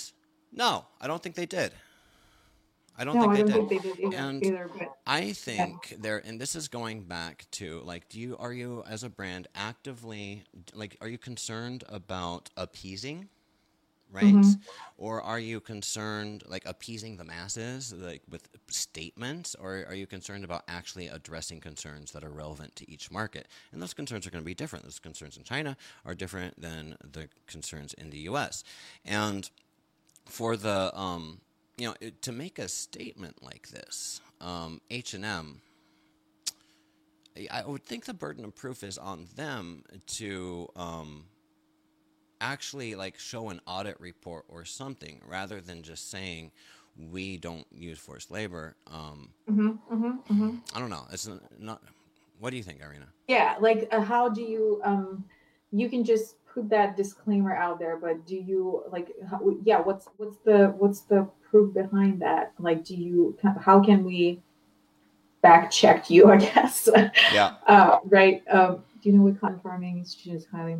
[0.51, 1.73] no, I don't think they did.
[2.99, 3.99] I don't, no, think, I they don't think, they did.
[3.99, 4.17] either.
[4.17, 5.97] And either, but, I think yeah.
[6.01, 9.47] there, and this is going back to like, do you are you as a brand
[9.55, 13.29] actively like, are you concerned about appeasing?
[14.11, 14.23] right?
[14.23, 14.61] Mm-hmm.
[14.97, 20.43] Or are you concerned like appeasing the masses like with statements or are you concerned
[20.43, 23.47] about actually addressing concerns that are relevant to each market?
[23.71, 24.85] And those concerns are going to be different.
[24.85, 28.63] Those concerns in China are different than the concerns in the US.
[29.05, 29.49] And
[30.25, 31.41] for the um,
[31.79, 35.61] you know, to make a statement like this, um, H&M,
[37.49, 41.25] I would think the burden of proof is on them to um,
[42.41, 46.51] actually like show an audit report or something rather than just saying
[47.11, 48.75] we don't use forced labor.
[48.87, 50.55] Um, mm-hmm, mm-hmm, mm-hmm.
[50.75, 51.05] I don't know.
[51.13, 51.81] It's not.
[52.39, 53.07] What do you think, Iryna?
[53.27, 54.81] Yeah, like uh, how do you?
[54.83, 55.23] Um,
[55.71, 59.09] you can just put that disclaimer out there, but do you like?
[59.29, 62.53] How, yeah, what's what's the what's the proof behind that?
[62.59, 63.37] Like, do you?
[63.59, 64.41] How can we
[65.41, 66.29] back check you?
[66.29, 66.89] I guess.
[67.33, 67.55] Yeah.
[67.67, 68.43] uh, right.
[68.49, 70.77] Um, do you know what cotton farming is just highly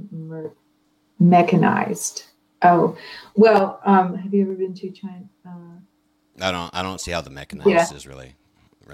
[1.20, 2.26] mechanized?
[2.62, 2.98] Oh,
[3.36, 3.80] well.
[3.86, 5.24] Um, have you ever been to China?
[5.46, 6.70] Uh, I don't.
[6.74, 7.94] I don't see how the mechanized yeah.
[7.94, 8.36] is really.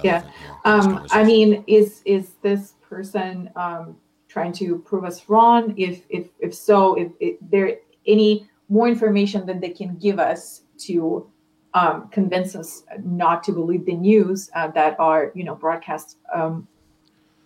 [0.03, 0.23] yeah.
[0.65, 3.97] Um, I mean, is is this person um,
[4.35, 5.73] trying to prove us wrong?
[5.77, 8.31] If if if so, if, if there any
[8.67, 11.25] more information that they can give us to
[11.73, 16.67] um, convince us not to believe the news uh, that are you know broadcast um,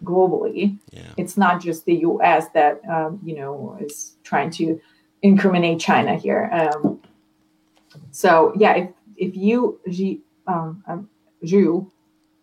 [0.03, 0.79] globally.
[0.91, 1.13] Yeah.
[1.17, 2.43] It's not just the U.S.
[2.55, 4.81] that um, you know is trying to
[5.21, 6.49] incriminate China here.
[6.59, 7.01] Um,
[8.09, 9.79] so yeah, if if you
[10.47, 11.09] um, um,
[11.45, 11.91] Zhu,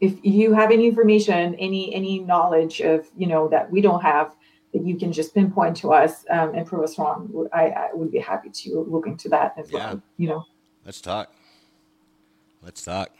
[0.00, 4.34] if you have any information, any any knowledge of you know that we don't have,
[4.72, 8.12] that you can just pinpoint to us um, and prove us wrong, I, I, would
[8.12, 9.78] be happy to look into that as yeah.
[9.78, 10.02] well.
[10.18, 10.44] You know,
[10.84, 11.32] let's talk.
[12.62, 13.10] Let's talk.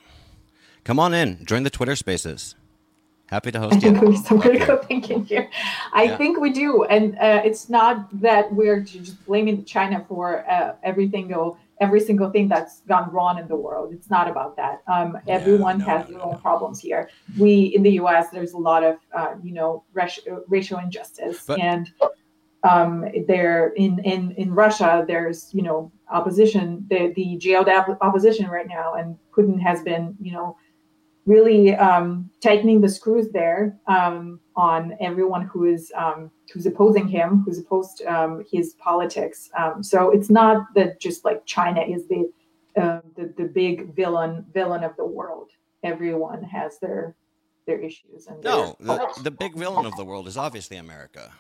[0.84, 2.54] Come on in, join the Twitter Spaces.
[3.26, 4.08] Happy to host I think you.
[4.08, 5.50] We critical thinking here.
[5.92, 6.16] I yeah.
[6.16, 11.28] think we do, and uh, it's not that we're just blaming China for uh, everything
[11.28, 13.92] go every single thing that's gone wrong in the world.
[13.92, 14.82] It's not about that.
[14.86, 17.10] Um, yeah, everyone no, has their own problems here.
[17.38, 18.30] We in the U.S.
[18.30, 21.90] there's a lot of uh, you know racial injustice, but, and
[22.62, 28.68] um, there in in in Russia there's you know opposition, the the jailed opposition right
[28.68, 30.56] now, and Putin has been you know
[31.26, 37.42] really um, tightening the screws there um, on everyone who is um, who's opposing him,
[37.44, 39.50] who's opposed um, his politics.
[39.58, 42.30] Um, so it's not that just like China is the,
[42.76, 45.50] uh, the the big villain villain of the world.
[45.82, 47.14] Everyone has their
[47.66, 48.26] their issues.
[48.28, 51.32] And no, the, the big villain of the world is obviously America.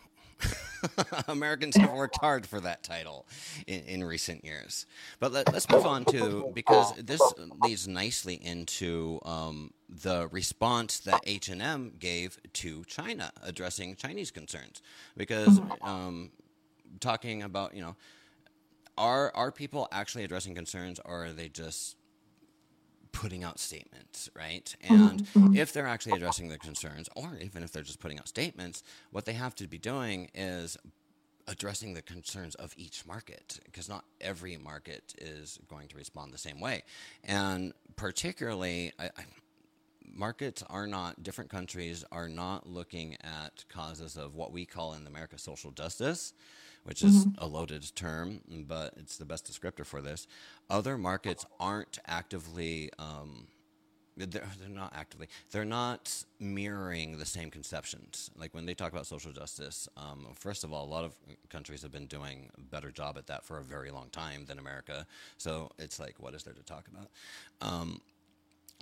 [1.28, 3.26] Americans have worked hard for that title
[3.66, 4.86] in, in recent years.
[5.20, 7.22] But let, us move on to because this
[7.62, 14.30] leads nicely into um, the response that H and M gave to China addressing Chinese
[14.30, 14.82] concerns.
[15.16, 16.30] Because um,
[17.00, 17.96] talking about you know,
[18.98, 21.96] are are people actually addressing concerns, or are they just
[23.12, 24.76] putting out statements, right?
[24.84, 25.56] Mm-hmm, and mm-hmm.
[25.56, 29.24] if they're actually addressing the concerns, or even if they're just putting out statements, what
[29.24, 30.76] they have to be doing is
[31.48, 36.38] addressing the concerns of each market because not every market is going to respond the
[36.38, 36.82] same way.
[37.24, 39.24] And particularly, I, I,
[40.12, 45.06] markets are not, different countries are not looking at causes of what we call in
[45.06, 46.32] America social justice
[46.86, 47.44] which is mm-hmm.
[47.44, 50.28] a loaded term, but it's the best descriptor for this.
[50.70, 52.90] Other markets aren't actively.
[53.00, 53.48] Um,
[54.16, 59.06] they're, they're not actively they're not mirroring the same conceptions like when they talk about
[59.06, 61.14] social justice um, first of all a lot of
[61.50, 64.58] countries have been doing a better job at that for a very long time than
[64.58, 67.10] america so it's like what is there to talk about
[67.60, 68.00] um,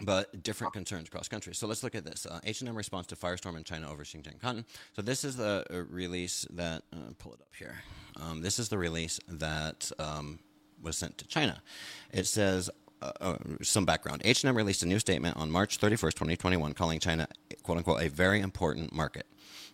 [0.02, 1.58] but different concerns across countries.
[1.58, 2.26] So let's look at this.
[2.26, 4.64] Uh, H&M response to firestorm in China over Xinjiang cotton.
[4.94, 7.76] So this is the uh, release that, uh, pull it up here.
[8.20, 10.40] Um, this is the release that um,
[10.82, 11.62] was sent to China.
[12.12, 12.70] It says,
[13.02, 14.22] uh, uh, some background.
[14.24, 17.28] H&M released a new statement on March 31st, 2021, calling China,
[17.62, 19.26] quote unquote, a very important market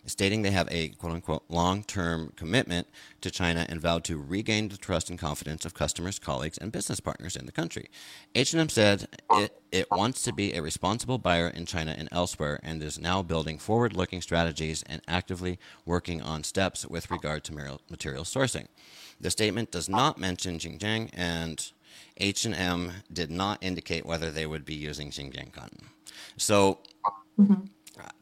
[0.05, 2.87] stating they have a quote unquote long term commitment
[3.21, 6.99] to China and vowed to regain the trust and confidence of customers, colleagues, and business
[6.99, 7.89] partners in the country.
[8.33, 12.81] H&M said it, it wants to be a responsible buyer in China and elsewhere and
[12.81, 18.23] is now building forward looking strategies and actively working on steps with regard to material
[18.23, 18.67] sourcing.
[19.19, 21.71] The statement does not mention Xinjiang and
[22.17, 25.89] H&M did not indicate whether they would be using Xinjiang cotton.
[26.37, 26.79] So
[27.39, 27.65] mm-hmm.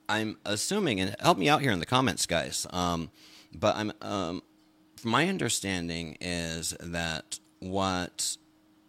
[0.08, 2.66] I'm assuming, and help me out here in the comments, guys.
[2.72, 3.12] Um,
[3.54, 4.44] but I'm, um,
[5.04, 8.38] my understanding is that what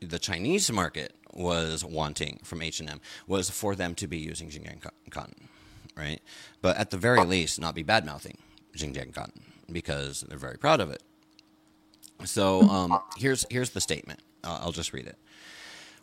[0.01, 5.49] the Chinese market was wanting from H&M was for them to be using Xinjiang cotton,
[5.97, 6.21] right?
[6.63, 8.39] But at the very least, not be bad mouthing
[8.77, 11.03] Xinjiang cotton because they're very proud of it.
[12.25, 14.21] So um, here's here's the statement.
[14.45, 15.17] Uh, I'll just read it.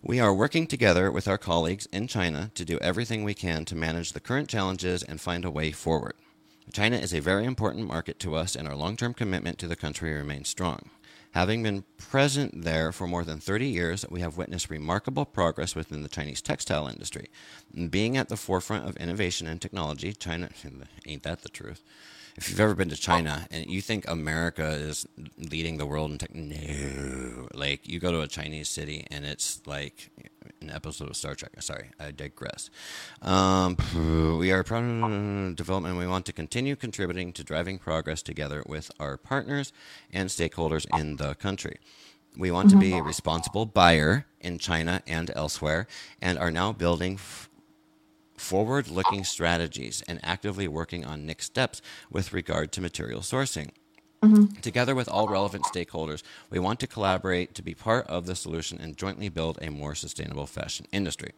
[0.03, 3.75] We are working together with our colleagues in China to do everything we can to
[3.75, 6.13] manage the current challenges and find a way forward.
[6.71, 9.75] China is a very important market to us, and our long term commitment to the
[9.75, 10.91] country remains strong.
[11.31, 16.03] Having been present there for more than 30 years, we have witnessed remarkable progress within
[16.03, 17.29] the Chinese textile industry.
[17.89, 20.49] being at the forefront of innovation and technology, China
[21.07, 21.83] ain't that the truth
[22.37, 26.17] if you've ever been to China and you think America is leading the world in
[26.19, 27.47] tech, no.
[27.53, 30.11] Like you go to a Chinese city and it's like
[30.61, 31.51] an episode of Star Trek.
[31.61, 32.69] Sorry, I digress.
[33.21, 33.75] Um,
[34.39, 35.97] we are proud of development.
[35.97, 39.73] We want to continue contributing to driving progress together with our partners
[40.13, 41.79] and stakeholders in the country.
[42.37, 45.87] We want to be a responsible buyer in China and elsewhere,
[46.21, 47.49] and are now building f-
[48.37, 53.71] forward looking strategies and actively working on next steps with regard to material sourcing.
[54.21, 54.61] Mm-hmm.
[54.61, 58.79] Together with all relevant stakeholders, we want to collaborate to be part of the solution
[58.81, 61.33] and jointly build a more sustainable fashion industry.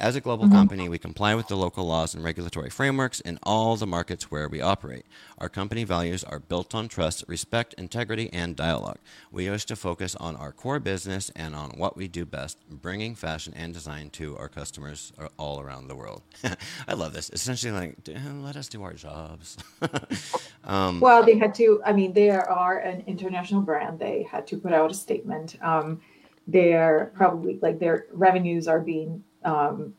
[0.00, 0.54] As a global mm-hmm.
[0.54, 4.48] company, we comply with the local laws and regulatory frameworks in all the markets where
[4.48, 5.04] we operate.
[5.36, 8.98] Our company values are built on trust, respect, integrity, and dialogue.
[9.30, 13.14] We wish to focus on our core business and on what we do best, bringing
[13.14, 16.22] fashion and design to our customers all around the world.
[16.88, 17.28] I love this.
[17.28, 17.96] Essentially, like,
[18.40, 19.58] let us do our jobs.
[20.64, 23.98] um, well, they had to, I mean, they are an international brand.
[23.98, 25.58] They had to put out a statement.
[25.60, 26.00] Um,
[26.46, 29.94] they're probably like their revenues are being um,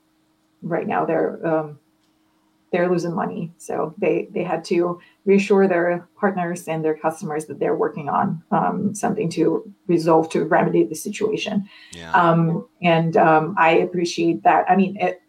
[0.62, 1.80] right now they're um,
[2.72, 3.52] they're losing money.
[3.58, 8.42] So they they had to reassure their partners and their customers that they're working on
[8.52, 11.68] um, something to resolve to remedy the situation.
[11.92, 12.12] Yeah.
[12.14, 14.66] Um, and um, I appreciate that.
[14.70, 15.22] I mean, it,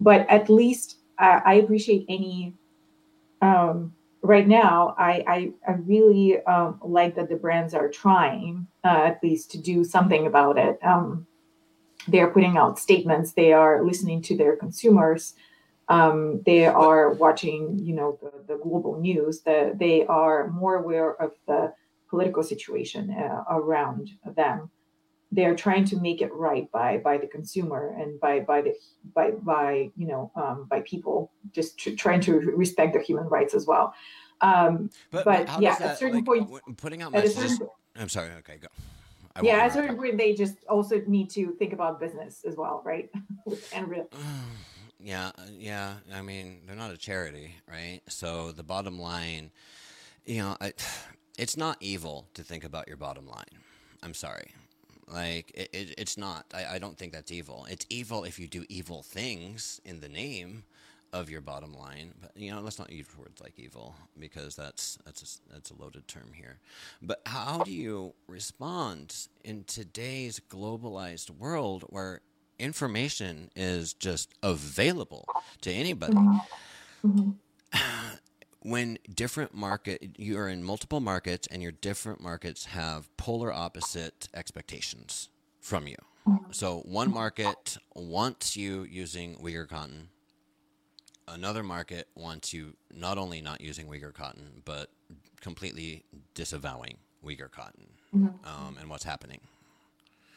[0.00, 2.54] but at least I, I appreciate any.
[3.42, 3.92] Um,
[4.22, 9.22] right now, I I, I really um, like that the brands are trying uh, at
[9.22, 10.78] least to do something about it.
[12.06, 13.32] They are putting out statements.
[13.32, 15.34] They are listening to their consumers
[15.88, 19.42] um, they are watching, you know, the, the global news.
[19.42, 21.74] That they are more aware of the
[22.08, 24.70] political situation uh, around them.
[25.30, 28.74] They are trying to make it right by by the consumer and by by the
[29.14, 33.52] by by you know um, by people, just tr- trying to respect their human rights
[33.52, 33.94] as well.
[34.40, 37.52] Um, but, but, but yeah, that, at certain like, point, putting out messages.
[37.52, 38.30] Certain, I'm sorry.
[38.38, 38.68] Okay, go.
[39.36, 42.56] I yeah, at a certain point, they just also need to think about business as
[42.56, 43.10] well, right?
[43.72, 44.08] and real.
[45.00, 45.96] Yeah, uh, yeah.
[46.14, 48.00] I mean, they're not a charity, right?
[48.08, 49.50] So the bottom line,
[50.24, 50.72] you know, I,
[51.38, 53.44] it's not evil to think about your bottom line.
[54.02, 54.52] I'm sorry.
[55.06, 56.46] Like, it, it, it's not.
[56.54, 57.66] I, I don't think that's evil.
[57.68, 60.64] It's evil if you do evil things in the name
[61.14, 62.12] of your bottom line.
[62.20, 65.80] But you know, let's not use words like evil because that's that's a, that's a
[65.80, 66.58] loaded term here.
[67.00, 72.20] But how do you respond in today's globalized world where
[72.58, 75.26] information is just available
[75.62, 76.14] to anybody.
[76.14, 77.08] Mm-hmm.
[77.08, 77.30] mm-hmm.
[78.60, 85.28] when different market you're in multiple markets and your different markets have polar opposite expectations
[85.60, 85.96] from you.
[86.26, 86.52] Mm-hmm.
[86.52, 90.08] So one market wants you using Uyghur cotton.
[91.26, 94.90] Another market wants you not only not using Uyghur cotton, but
[95.40, 96.04] completely
[96.34, 98.26] disavowing Uyghur cotton mm-hmm.
[98.46, 99.40] um, and what's happening.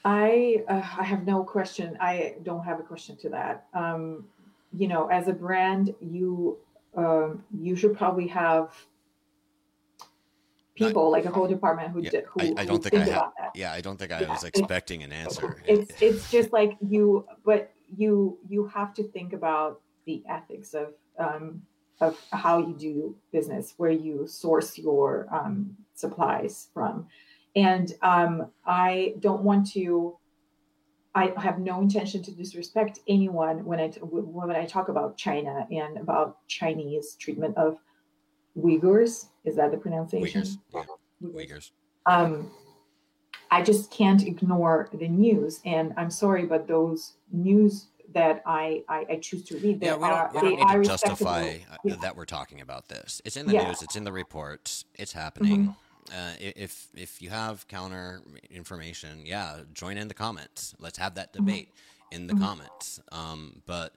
[0.06, 1.98] I uh, I have no question.
[2.00, 3.66] I don't have a question to that.
[3.74, 4.26] Um,
[4.72, 6.58] you know, as a brand, you
[6.96, 8.74] um, you should probably have
[10.76, 13.14] people like a whole department who yeah, did, who, I, I don't think, think I
[13.14, 13.32] have.
[13.56, 15.62] Yeah, I don't think I yeah, was expecting an answer.
[15.68, 20.94] It's it's just like you, but you you have to think about the ethics of
[21.20, 21.62] um,
[22.02, 27.08] of how you do business, where you source your um, supplies from
[27.58, 30.18] and um, I don't want to.
[31.16, 35.98] I have no intention to disrespect anyone when I when I talk about China and
[35.98, 37.80] about Chinese treatment of
[38.56, 39.26] Uyghurs.
[39.44, 40.44] Is that the pronunciation?
[40.72, 40.88] Uyghurs.
[41.24, 41.72] Uyghurs.
[42.06, 42.52] Um,
[43.50, 47.88] I just can't ignore the news, and I'm sorry, but those news
[48.18, 49.82] that I, I, I choose to read.
[49.82, 51.96] Yeah, we don't, are, we don't need to justify uh, yeah.
[52.02, 53.22] that we're talking about this.
[53.24, 53.68] It's in the yeah.
[53.68, 53.82] news.
[53.82, 54.86] It's in the reports.
[54.96, 55.60] It's happening.
[55.68, 55.72] Mm-hmm.
[56.10, 60.74] Uh, if if you have counter information, yeah, join in the comments.
[60.80, 61.46] Let's have that mm-hmm.
[61.46, 61.74] debate
[62.12, 62.44] in the mm-hmm.
[62.44, 63.00] comments.
[63.12, 63.94] Um, but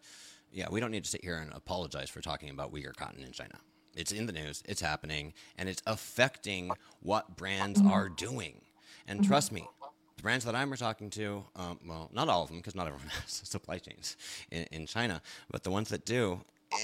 [0.52, 3.32] yeah, we don't need to sit here and apologize for talking about Uyghur cotton in
[3.32, 3.58] China.
[3.96, 4.62] It's in the news.
[4.66, 7.90] It's happening, and it's affecting what brands mm-hmm.
[7.90, 8.60] are doing.
[9.06, 9.66] And trust me,
[10.20, 13.08] the brands that I'm talking to, um, well, not all of them, because not everyone
[13.22, 14.18] has supply chains
[14.50, 16.42] in, in China, but the ones that do,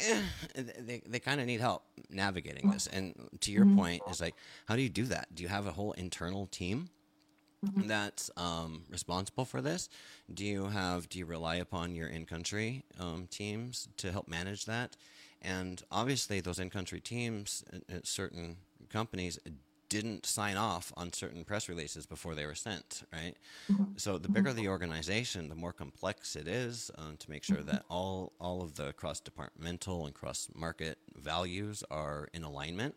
[0.08, 0.22] eh,
[0.54, 2.86] they, they kind of need help navigating this.
[2.86, 3.76] And to your mm-hmm.
[3.76, 4.34] point, is like,
[4.66, 5.34] how do you do that?
[5.34, 6.88] Do you have a whole internal team
[7.62, 7.86] mm-hmm.
[7.86, 9.90] that's um, responsible for this?
[10.32, 14.64] Do you have, do you rely upon your in country um, teams to help manage
[14.64, 14.96] that?
[15.42, 18.56] And obviously, those in country teams at certain
[18.88, 19.38] companies
[19.88, 23.34] didn't sign off on certain press releases before they were sent, right?
[23.70, 23.84] Mm-hmm.
[23.96, 24.58] So the bigger mm-hmm.
[24.58, 27.70] the organization, the more complex it is um, to make sure mm-hmm.
[27.70, 32.94] that all all of the cross departmental and cross market values are in alignment.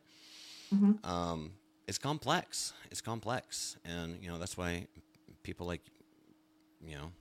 [0.74, 1.10] Mm-hmm.
[1.10, 1.52] Um,
[1.88, 2.74] it's complex.
[2.92, 4.88] It's complex, and you know that's why
[5.44, 5.82] people like
[6.86, 7.12] you know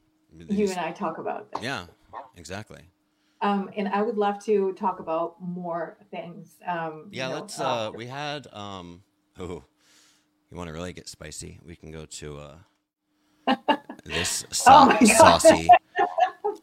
[0.51, 1.62] you and I talk about this.
[1.62, 1.87] Yeah,
[2.37, 2.83] exactly.
[3.41, 6.57] Um, and I would love to talk about more things.
[6.66, 7.61] Um, yeah, know, let's.
[7.61, 9.03] Uh, uh, we had um,
[9.41, 9.62] Oh,
[10.51, 11.61] you want to really get spicy?
[11.64, 12.39] We can go to
[13.47, 13.57] uh,
[14.05, 15.68] this oh saucy,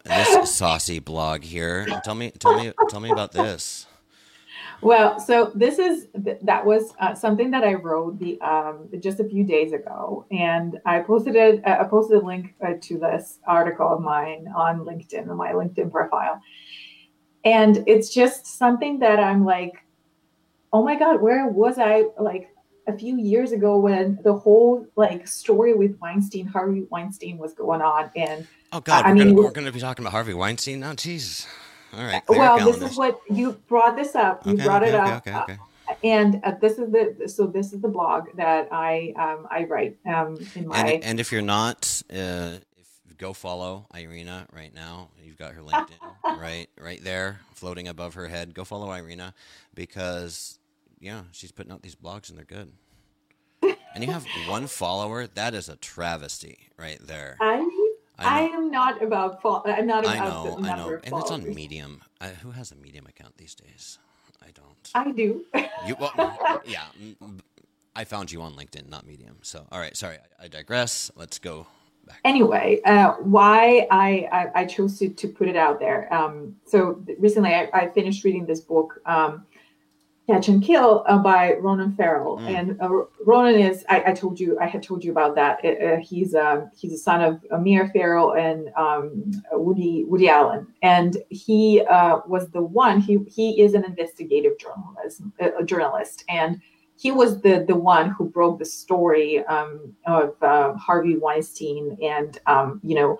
[0.04, 1.86] this saucy blog here.
[2.04, 3.88] Tell me, tell me, tell me about this.
[4.82, 6.08] Well, so this is
[6.42, 10.78] that was uh, something that I wrote the um, just a few days ago, and
[10.86, 11.66] I posted it.
[11.66, 15.54] Uh, I posted a link uh, to this article of mine on LinkedIn on my
[15.54, 16.42] LinkedIn profile,
[17.46, 19.86] and it's just something that I'm like,
[20.74, 22.50] oh my god, where was I like
[22.88, 27.82] a few years ago when the whole like story with Weinstein, Harvey Weinstein was going
[27.82, 30.94] on, and oh god, I we're, mean, we're gonna be talking about Harvey Weinstein now.
[30.94, 31.48] Jesus,
[31.94, 32.22] all right.
[32.28, 34.46] Well, this is what you brought this up.
[34.46, 35.28] You okay, brought okay, it up.
[35.28, 35.58] Okay, okay,
[35.90, 39.66] uh, and uh, this is the so this is the blog that I um, I
[39.66, 44.74] write um, in my and, and if you're not uh, if go follow Iryna right
[44.74, 45.10] now.
[45.24, 48.54] You've got her LinkedIn right right there, floating above her head.
[48.54, 49.34] Go follow Iryna
[49.74, 50.60] because
[51.00, 52.72] yeah, she's putting out these blogs and they're good.
[53.96, 55.26] And you have one follower.
[55.26, 57.38] That is a travesty, right there.
[57.40, 57.66] I
[58.18, 59.42] I, I am not about.
[59.42, 60.16] Fo- I'm not about.
[60.16, 60.58] I know.
[60.62, 61.00] I know.
[61.04, 62.02] And it's on Medium.
[62.22, 64.00] I, who has a Medium account these days?
[64.42, 64.92] I don't.
[64.94, 65.44] I do.
[65.88, 66.86] you well, yeah.
[67.96, 69.38] I found you on LinkedIn, not Medium.
[69.42, 69.96] So, all right.
[69.96, 71.12] Sorry, I, I digress.
[71.16, 71.68] Let's go
[72.06, 72.20] back.
[72.24, 76.14] Anyway, uh, why I, I, I chose to to put it out there.
[76.14, 79.02] Um, so recently, I, I finished reading this book.
[79.06, 79.46] Um,
[80.28, 82.38] Catch and Kill uh, by Ronan Farrow.
[82.38, 82.48] Mm.
[82.48, 82.90] And uh,
[83.26, 85.64] Ronan is, I, I, told you, I had told you about that.
[85.64, 91.18] Uh, he's um, he's a son of Mia Farrow and um, Woody Woody Allen, and
[91.30, 93.00] he uh, was the one.
[93.00, 96.60] He he is an investigative journalist, a journalist, and
[96.98, 102.40] he was the the one who broke the story um, of uh, Harvey Weinstein, and
[102.48, 103.20] um, you know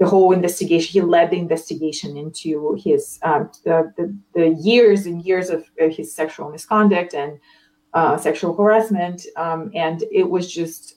[0.00, 0.92] the whole investigation.
[0.92, 6.12] He led the investigation into his um, the, the, the years and years of his
[6.12, 7.38] sexual misconduct and
[7.92, 10.96] uh, sexual harassment, um, and it was just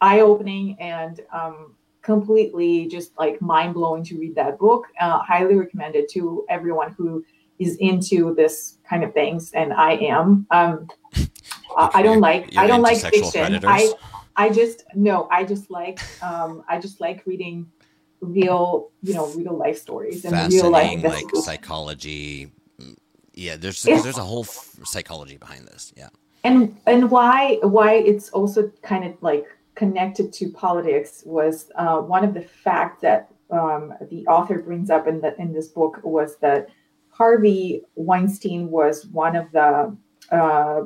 [0.00, 4.86] eye opening and um, completely just like mind blowing to read that book.
[5.00, 7.24] Uh, highly recommended to everyone who
[7.58, 10.46] is into this kind of things, and I am.
[10.52, 10.88] Um,
[11.76, 13.58] I don't like You're I don't like fiction.
[13.64, 13.92] I
[14.36, 17.66] I just no, I just like um, I just like reading
[18.20, 22.52] real, you know, real life stories and real life like psychology.
[23.34, 25.92] Yeah, there's there's a whole f- psychology behind this.
[25.96, 26.08] Yeah,
[26.44, 32.24] and and why why it's also kind of like connected to politics was uh, one
[32.24, 36.38] of the facts that um, the author brings up in the in this book was
[36.38, 36.68] that
[37.10, 39.96] Harvey Weinstein was one of the
[40.32, 40.82] uh,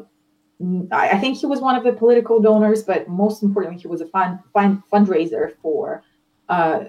[0.93, 4.07] I think he was one of the political donors, but most importantly, he was a
[4.09, 6.03] fund, fund fundraiser for
[6.51, 6.85] uh,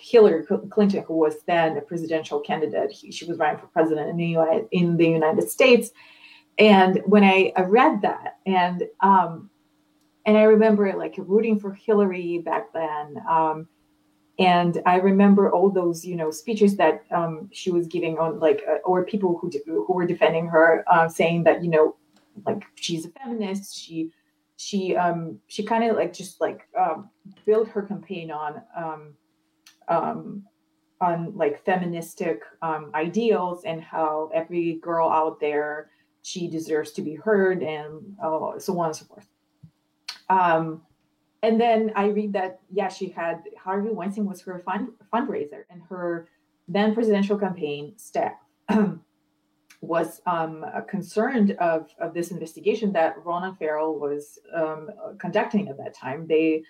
[0.00, 4.16] Hillary Clinton, who was then a presidential candidate, he, she was running for president in
[4.16, 5.90] the, United, in the United States.
[6.58, 9.50] And when I, I read that, and um,
[10.26, 13.16] and I remember like rooting for Hillary back then.
[13.28, 13.68] Um,
[14.38, 18.62] and I remember all those, you know, speeches that um, she was giving on, like,
[18.68, 21.96] uh, or people who who were defending her, uh, saying that, you know,
[22.46, 23.76] like she's a feminist.
[23.78, 24.12] She
[24.56, 27.08] she um, she kind of like just like um,
[27.46, 29.14] built her campaign on um,
[29.90, 30.44] um,
[31.00, 35.90] on like feministic um, ideals and how every girl out there
[36.22, 39.26] she deserves to be heard and uh, so on and so forth.
[40.28, 40.82] Um,
[41.42, 45.82] and then I read that yeah, she had Harvey Weinstein was her fund fundraiser and
[45.88, 46.28] her
[46.68, 48.34] then presidential campaign staff
[49.80, 55.94] was um, concerned of, of this investigation that Ronan Farrow was um, conducting at that
[55.94, 56.26] time.
[56.26, 56.62] They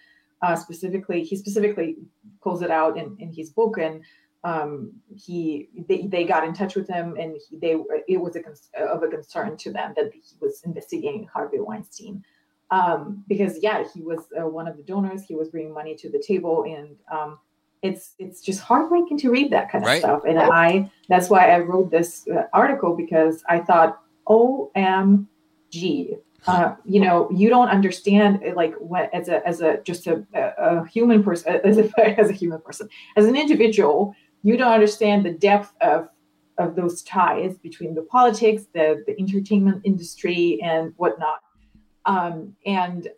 [0.43, 1.97] uh, specifically he specifically
[2.43, 4.03] pulls it out in, in his book and
[4.43, 7.77] um, he they, they got in touch with him and he, they
[8.09, 12.25] it was a of a concern to them that he was investigating Harvey Weinstein.
[12.73, 15.25] Um, because yeah he was uh, one of the donors.
[15.25, 17.39] He was bringing money to the table and um,
[17.83, 20.01] it's it's just heartbreaking to read that kind of right.
[20.01, 20.23] stuff.
[20.27, 25.27] And I that's why I wrote this uh, article because I thought OMG
[26.47, 30.87] uh, you know you don't understand like what as a as a just a, a
[30.89, 35.33] human person as a as a human person as an individual you don't understand the
[35.33, 36.09] depth of
[36.59, 41.41] of those ties between the politics the the entertainment industry and whatnot.
[42.05, 43.09] Um and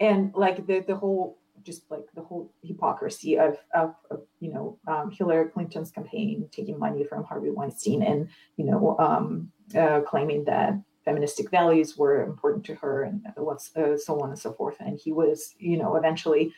[0.00, 4.78] and like the the whole just like the whole hypocrisy of, of, of you know
[4.88, 10.44] um, Hillary Clinton's campaign taking money from Harvey Weinstein and you know um, uh, claiming
[10.44, 10.74] that
[11.04, 14.76] feministic values were important to her and what's uh, so on and so forth.
[14.80, 16.52] And he was you know eventually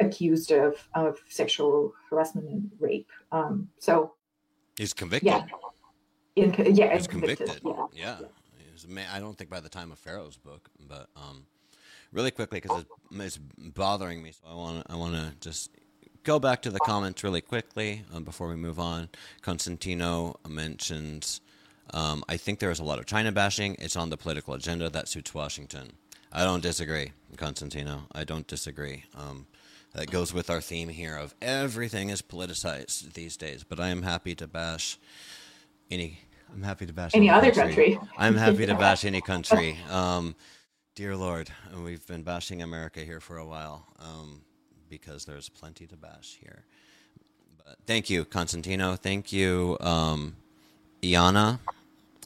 [0.00, 3.08] accused of of sexual harassment and rape.
[3.32, 4.14] Um so
[4.76, 5.26] he's convicted.
[5.26, 5.44] Yeah
[6.36, 7.74] In, yeah he's convicted, convicted.
[7.94, 8.18] yeah,
[8.88, 9.06] yeah.
[9.14, 11.46] i don't think by the time of farrow's book but um
[12.12, 12.90] really quickly because it's,
[13.24, 13.38] it's,
[13.74, 15.70] bothering me so i want i want to just
[16.26, 19.08] go back to the comments really quickly um, before we move on.
[19.42, 21.40] Constantino mentions
[21.92, 23.76] um, I think there is a lot of China bashing.
[23.78, 25.92] It's on the political agenda that suits Washington.
[26.32, 28.02] I don't disagree, Constantino.
[28.12, 29.04] I don't disagree.
[29.14, 29.46] Um,
[29.94, 33.64] that goes with our theme here of everything is politicized these days.
[33.64, 34.98] But I am happy to bash
[35.90, 36.20] any.
[36.52, 37.94] I'm happy to bash any, any other country.
[37.94, 38.10] country.
[38.18, 39.78] I'm happy to bash any country.
[39.90, 40.36] Um,
[40.94, 41.50] dear Lord,
[41.82, 44.42] we've been bashing America here for a while um,
[44.88, 46.64] because there's plenty to bash here.
[47.64, 48.96] But thank you, Constantino.
[48.96, 50.36] Thank you, um,
[51.02, 51.58] Iana.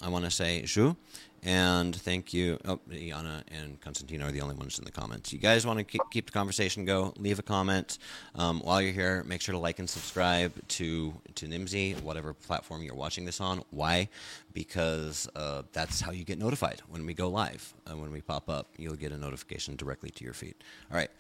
[0.03, 0.97] I want to say Zhu,
[1.43, 2.59] And thank you.
[2.65, 5.33] Oh, Iana and Constantino are the only ones in the comments.
[5.33, 7.13] You guys want to keep, keep the conversation go?
[7.19, 7.99] Leave a comment.
[8.35, 12.83] Um, while you're here, make sure to like and subscribe to to Nimdzi, whatever platform
[12.83, 13.63] you're watching this on.
[13.71, 14.09] Why?
[14.53, 17.75] Because uh, that's how you get notified when we go live.
[17.87, 20.55] When we pop up, you'll get a notification directly to your feed.
[20.91, 21.11] All right.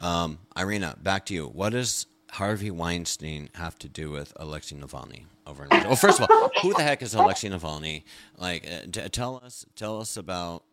[0.00, 1.46] Um, Iryna, back to you.
[1.46, 5.24] What does Harvey Weinstein have to do with Alexei Navalny?
[5.50, 8.04] over in Well, first of all, who the heck is Alexei Navalny?
[8.38, 10.64] Like, uh, t- tell us, tell us about.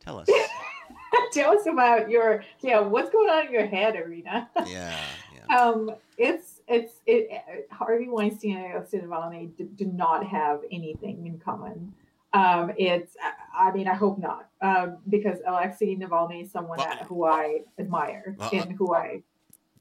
[0.00, 0.28] tell us.
[1.32, 2.80] tell us about your yeah.
[2.80, 4.48] What's going on in your head, Iryna?
[4.66, 4.96] yeah,
[5.48, 5.56] yeah.
[5.56, 7.66] Um, it's it's it.
[7.70, 11.92] Harvey Weinstein and Alexei Navalny do, do not have anything in common.
[12.34, 13.16] Um, it's
[13.56, 17.60] I mean I hope not um, because Alexei Navalny is someone well, that, who I
[17.78, 19.22] admire well, and who I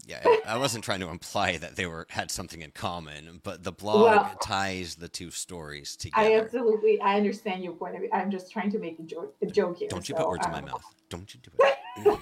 [0.07, 3.73] yeah, I wasn't trying to imply that they were had something in common, but the
[3.73, 6.25] blog well, ties the two stories together.
[6.25, 8.09] I absolutely, I understand your point of view.
[8.13, 9.89] I'm just trying to make a joke, a joke here.
[9.89, 10.83] Don't you so, put words um, in my um, mouth?
[11.09, 12.19] Don't you do it?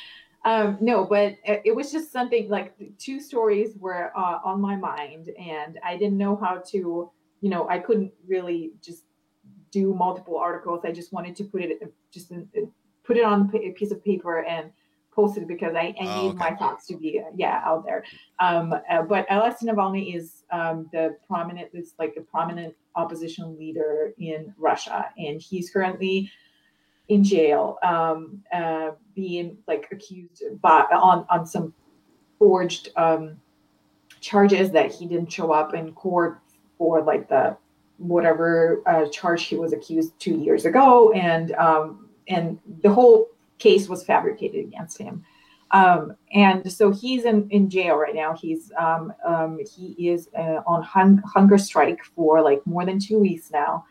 [0.46, 5.28] um, no, but it was just something like two stories were uh, on my mind,
[5.38, 7.10] and I didn't know how to,
[7.42, 9.04] you know, I couldn't really just
[9.70, 10.80] do multiple articles.
[10.84, 12.48] I just wanted to put it just in,
[13.04, 14.70] put it on a piece of paper and
[15.20, 16.38] posted because I, I oh, need okay.
[16.38, 18.04] my thoughts to be yeah out there.
[18.38, 24.54] Um, uh, but Alexei Navalny is um, the prominent, like a prominent opposition leader in
[24.58, 26.30] Russia, and he's currently
[27.08, 31.74] in jail, um, uh, being like accused by on on some
[32.38, 33.36] forged um,
[34.20, 36.40] charges that he didn't show up in court
[36.78, 37.56] for like the
[37.98, 43.26] whatever uh, charge he was accused two years ago, and um, and the whole
[43.60, 45.24] case was fabricated against him.
[45.70, 48.34] Um, and so he's in, in jail right now.
[48.34, 53.20] He's um, um, he is uh, on hung- hunger strike for like more than two
[53.20, 53.84] weeks now,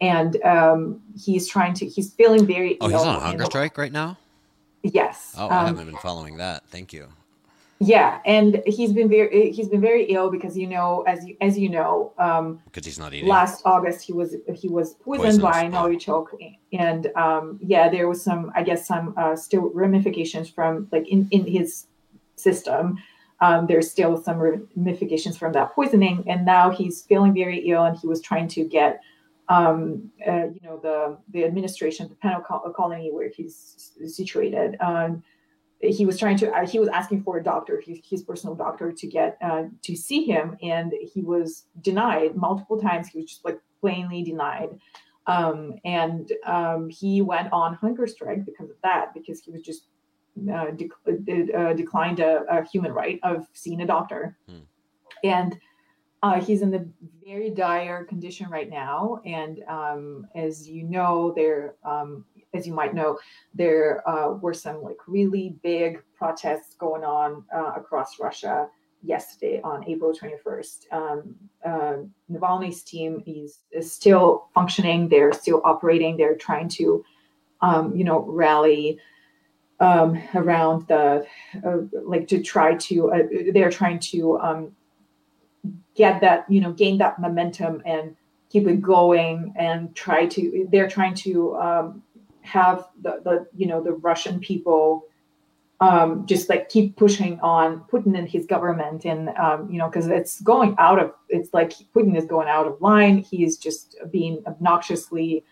[0.00, 1.86] and um, he's trying to.
[1.86, 2.78] He's feeling very.
[2.80, 4.16] Oh, he's on a hunger strike right now.
[4.82, 5.34] Yes.
[5.36, 6.66] Oh, I haven't been following that.
[6.68, 7.08] Thank you.
[7.78, 11.58] Yeah, and he's been very he's been very ill because you know as you as
[11.58, 13.28] you know um because he's not eating.
[13.28, 16.28] Last August he was he was poisoned by Novichok
[16.72, 21.28] and um yeah there was some I guess some uh, still ramifications from like in
[21.30, 21.86] in his
[22.36, 22.98] system.
[23.40, 27.98] Um, there's still some ramifications from that poisoning, and now he's feeling very ill, and
[27.98, 29.02] he was trying to get
[29.50, 34.76] um, uh, you know the the administration, the penal colony where he's situated.
[34.80, 35.22] Um,
[35.80, 38.92] he was trying to uh, he was asking for a doctor his, his personal doctor
[38.92, 43.08] to get uh, to see him and he was denied multiple times.
[43.08, 44.70] He was just like plainly denied.
[45.26, 49.88] Um, and um, he went on hunger strike because of that because he was just
[50.52, 54.36] uh, de- uh, declined a, a, human right of seeing a doctor.
[54.48, 54.58] Hmm.
[55.24, 55.58] and
[56.22, 56.88] uh, he's in the
[57.24, 59.20] very dire condition right now.
[59.24, 62.24] And um, as you know there um,
[62.54, 63.18] as you might know,
[63.54, 68.68] there uh, were some like really big protests going on uh, across Russia
[69.02, 70.92] yesterday on April 21st.
[70.92, 71.34] Um,
[71.64, 71.96] uh,
[72.30, 75.08] Navalny's team is, is still functioning.
[75.08, 76.16] They're still operating.
[76.16, 77.04] They're trying to,
[77.60, 78.98] um, you know, rally
[79.80, 81.26] um, around the,
[81.64, 83.22] uh, like to try to, uh,
[83.52, 84.76] they're trying to um,
[85.94, 88.16] get that, you know, gain that momentum and
[88.48, 92.02] keep it going and try to, they're trying to um,
[92.46, 95.06] have the, the you know the Russian people
[95.80, 100.06] um, just like keep pushing on Putin and his government, and um, you know because
[100.06, 103.18] it's going out of it's like Putin is going out of line.
[103.18, 105.44] He's just being obnoxiously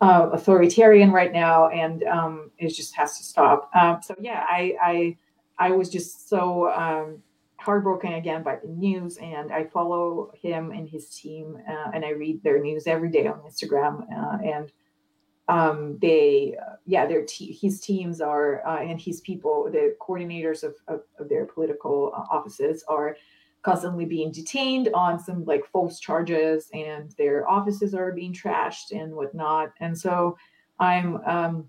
[0.00, 3.70] uh, authoritarian right now, and um, it just has to stop.
[3.74, 5.16] Um, so yeah, I I
[5.58, 7.22] I was just so um,
[7.56, 12.10] heartbroken again by the news, and I follow him and his team, uh, and I
[12.10, 14.72] read their news every day on Instagram, uh, and
[15.48, 20.62] um, they uh, yeah their te- his teams are uh, and his people the coordinators
[20.62, 23.16] of, of, of their political uh, offices are
[23.62, 29.12] constantly being detained on some like false charges and their offices are being trashed and
[29.12, 29.70] whatnot.
[29.80, 30.36] And so
[30.80, 31.68] i'm um,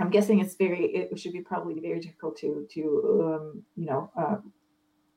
[0.00, 2.82] i'm guessing it's very it should be probably very difficult to to
[3.24, 4.36] um, you know uh,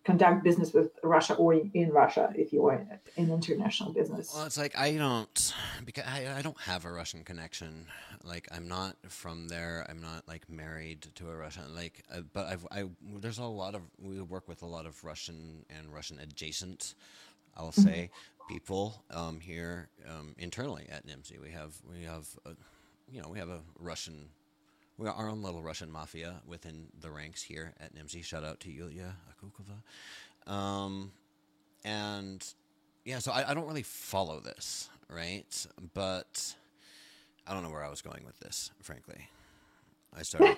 [0.07, 2.87] conduct business with Russia or in Russia if you are
[3.17, 4.31] in international business.
[4.33, 5.53] Well, it's like I don't
[5.83, 7.85] because I, I don't have a Russian connection.
[8.23, 9.85] Like I'm not from there.
[9.89, 11.75] I'm not like married to a Russian.
[11.75, 12.85] Like, uh, but I've I
[13.19, 16.95] there's a lot of we work with a lot of Russian and Russian adjacent.
[17.57, 17.81] I'll mm-hmm.
[17.81, 18.53] say mm-hmm.
[18.53, 21.37] people um, here um, internally at Nimdzi.
[21.41, 22.51] We have we have a,
[23.11, 24.29] you know we have a Russian
[24.97, 28.23] we are our own little Russian mafia within the ranks here at Nimdzi.
[28.23, 30.51] Shout out to Yulia Akhulkova.
[30.51, 31.11] Um,
[31.85, 32.43] and
[33.05, 34.89] yeah, so I, I, don't really follow this.
[35.09, 35.67] right?
[35.93, 36.55] But
[37.45, 39.29] I don't know where I was going with this, frankly.
[40.17, 40.57] I started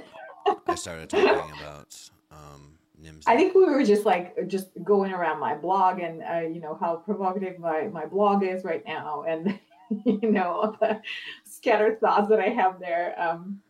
[0.68, 1.98] I started talking about
[2.32, 3.24] um, Nimdzi.
[3.28, 6.78] I think we were just like just going around my blog and uh, you know
[6.80, 9.60] how provocative my my blog is right now, and
[10.06, 11.02] you know the
[11.44, 13.16] scattered thoughts that I have there.
[13.20, 13.62] Um,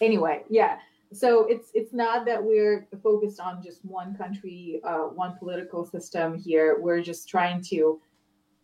[0.00, 0.78] anyway, yeah.
[1.12, 6.38] So it's it's not that we're focused on just one country, uh, one political system
[6.38, 6.78] here.
[6.78, 8.00] We're just trying to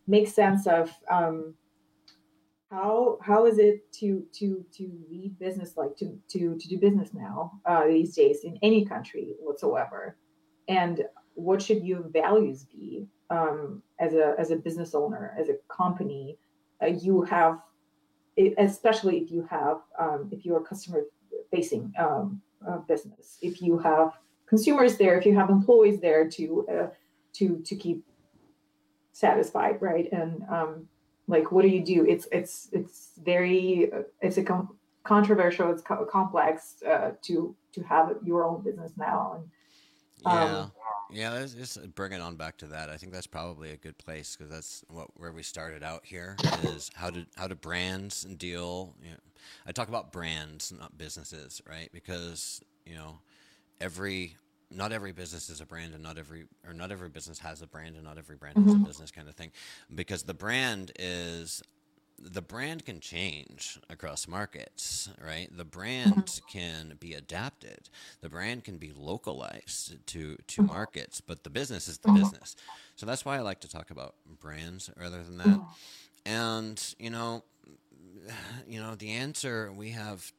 [0.07, 1.55] make sense of um,
[2.71, 7.09] how how is it to to to lead business like to to to do business
[7.13, 10.17] now uh, these days in any country whatsoever,
[10.67, 15.55] and what should your values be um, as a as a business owner as a
[15.67, 16.37] company?
[16.81, 17.59] Uh, you have,
[18.57, 21.03] especially if you have um, if you're a customer
[21.55, 23.37] facing um, uh, business.
[23.41, 24.07] If you have
[24.47, 26.87] consumers there, if you have employees there to uh,
[27.37, 27.99] to to keep
[29.11, 30.07] satisfied, right?
[30.11, 30.71] And um,
[31.27, 32.05] like, what do you do?
[32.13, 33.91] It's it's it's very
[34.21, 35.71] it's a com- controversial.
[35.71, 39.19] It's co- complex uh, to to have your own business now.
[39.35, 39.43] And
[40.23, 40.65] um, yeah,
[41.11, 41.33] yeah.
[41.33, 42.89] Let's, just bring it on back to that.
[42.89, 46.37] I think that's probably a good place because that's what where we started out here
[46.63, 48.95] is how to how to brands and deal.
[49.03, 49.17] You know,
[49.67, 51.89] I talk about brands, not businesses, right?
[51.91, 53.19] Because you know,
[53.81, 54.37] every
[54.71, 57.67] not every business is a brand, and not every or not every business has a
[57.67, 58.69] brand, and not every brand mm-hmm.
[58.69, 59.51] is a business kind of thing.
[59.93, 61.61] Because the brand is
[62.25, 65.47] the brand can change across markets, right?
[65.55, 66.47] The brand mm-hmm.
[66.49, 67.89] can be adapted.
[68.21, 70.73] The brand can be localized to to mm-hmm.
[70.73, 72.23] markets, but the business is the mm-hmm.
[72.23, 72.55] business.
[72.95, 75.59] So that's why I like to talk about brands rather than that.
[76.25, 77.43] And you know,
[78.67, 80.31] you know, the answer we have,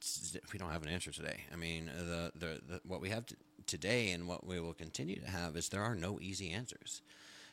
[0.52, 1.44] we don't have an answer today.
[1.52, 3.24] I mean, the, the, the what we have
[3.66, 7.02] today and what we will continue to have is there are no easy answers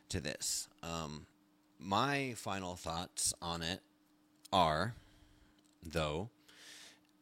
[0.09, 0.67] to this.
[0.81, 1.27] Um,
[1.79, 3.81] my final thoughts on it
[4.53, 4.93] are,
[5.83, 6.29] though,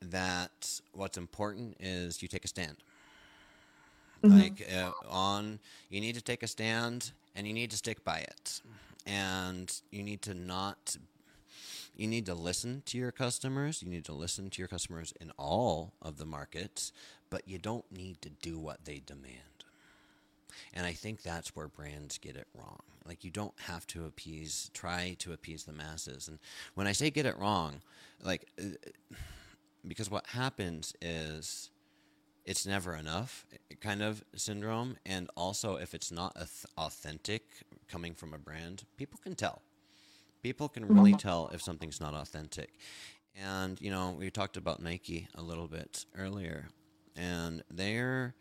[0.02, 2.78] that what's important is you take a stand.
[4.24, 4.40] Mm-hmm.
[4.40, 5.60] Like uh, on,
[5.90, 8.62] you need to take a stand and you need to stick by it,
[9.08, 10.98] and you need to not
[11.96, 13.82] you need to listen to your customers.
[13.82, 16.92] You need to listen to your customers in all of the markets,
[17.30, 19.66] but you don't need to do what they demand.
[20.74, 22.80] And I think that's where brands get it wrong.
[23.06, 26.28] Like you don't have to appease, try to appease the masses.
[26.28, 26.40] And
[26.76, 27.82] when I say get it wrong,
[28.22, 29.16] like, uh,
[29.88, 31.72] because what happens is
[32.46, 33.46] it's never enough
[33.82, 34.98] kind of syndrome.
[35.06, 36.38] And also, if it's not
[36.78, 37.44] authentic
[37.88, 39.62] coming from a brand, people can tell
[40.44, 42.72] People can really tell if something's not authentic.
[43.36, 46.70] And, you know, we talked about Nike a little bit earlier,
[47.16, 48.34] and they're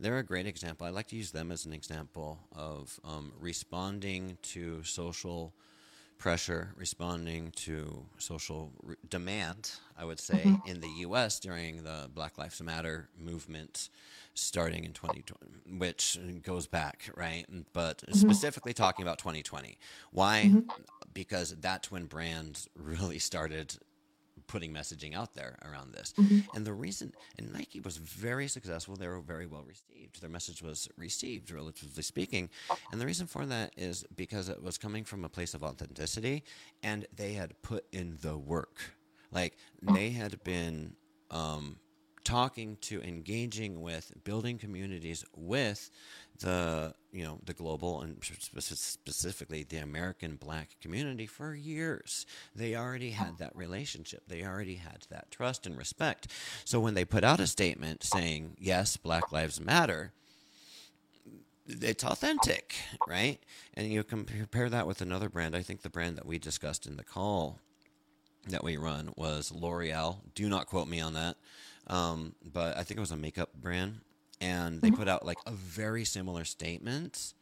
[0.00, 0.86] they're a great example.
[0.86, 5.54] I like to use them as an example of um, responding to social
[6.18, 10.68] pressure, responding to social re- demand, I would say, mm-hmm.
[10.68, 11.38] in the U.S.
[11.38, 13.88] during the Black Lives Matter movement
[14.34, 17.46] starting in 2020, which goes back, right?
[17.72, 18.18] But mm-hmm.
[18.18, 19.78] specifically talking about 2020.
[20.10, 20.44] Why?
[20.46, 20.70] Mm-hmm
[21.18, 23.76] because that's when brands really started
[24.48, 26.12] putting messaging out there around this.
[26.18, 26.56] Mm-hmm.
[26.56, 30.20] And the reason, and Nike was very successful, they were very well received.
[30.20, 32.50] Their message was received, relatively speaking.
[32.90, 36.42] And the reason for that is because it was coming from a place of authenticity
[36.82, 38.80] and they had put in the work.
[39.30, 40.94] Like they had been
[41.30, 41.76] um,
[42.28, 45.90] talking to, engaging with, building communities with
[46.40, 52.26] the you know the global and specifically the American Black community for years.
[52.54, 54.24] They already had that relationship.
[54.28, 56.30] They already had that trust and respect.
[56.66, 60.12] So when they put out a statement saying yes, Black Lives Matter.
[61.70, 62.74] It's authentic,
[63.06, 63.38] right?
[63.74, 65.54] And you compare that with another brand.
[65.54, 67.58] I think the brand that we discussed in the call
[68.48, 70.20] that we run was L'Oreal.
[70.34, 71.36] Do not quote me on that.
[71.88, 74.00] Um, but I think it was a makeup brand,
[74.40, 74.96] and they mm-hmm.
[74.96, 77.34] put out like a very similar statement,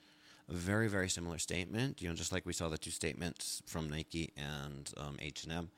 [0.49, 2.01] a very very similar statement.
[2.01, 5.53] You know, just like we saw the two statements from Nike and um, H and
[5.53, 5.71] M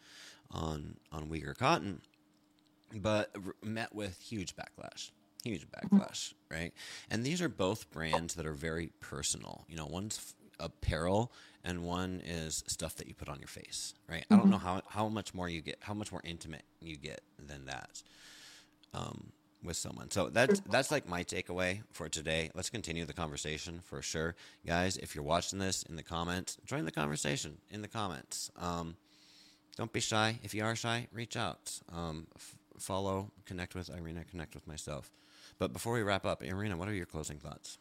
[0.51, 2.03] on on Uyghur Cotton,
[2.95, 5.11] but r- met with huge backlash
[5.45, 5.97] huge mm-hmm.
[5.97, 6.73] backlash, right?
[7.11, 9.65] And these are both brands that are very personal.
[9.69, 10.35] You know, one's f-
[10.67, 11.33] apparel
[11.65, 14.23] and one is stuff that you put on your face, right?
[14.23, 14.35] Mm-hmm.
[14.35, 14.53] I don't mm-hmm.
[14.53, 18.03] know how how much more you get, how much more intimate you get than that
[18.95, 19.33] um,
[19.63, 20.11] with someone.
[20.11, 22.51] So that's that's like my takeaway for today.
[22.55, 24.35] Let's continue the conversation for sure,
[24.67, 24.97] guys.
[24.97, 28.51] If you're watching this in the comments, join the conversation in the comments.
[28.57, 28.97] Um,
[29.77, 30.39] don't be shy.
[30.43, 31.79] If you are shy, reach out.
[31.93, 35.11] Um, f- follow, connect with Iryna, connect with myself.
[35.59, 37.79] But before we wrap up, Iryna, what are your closing thoughts?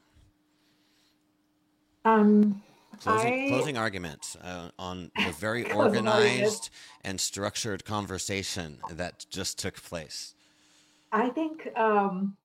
[2.05, 2.61] Um,
[3.01, 6.69] Closing, I- closing arguments uh, on the very organized
[7.03, 10.33] and structured conversation that just took place.
[11.11, 12.35] I think um,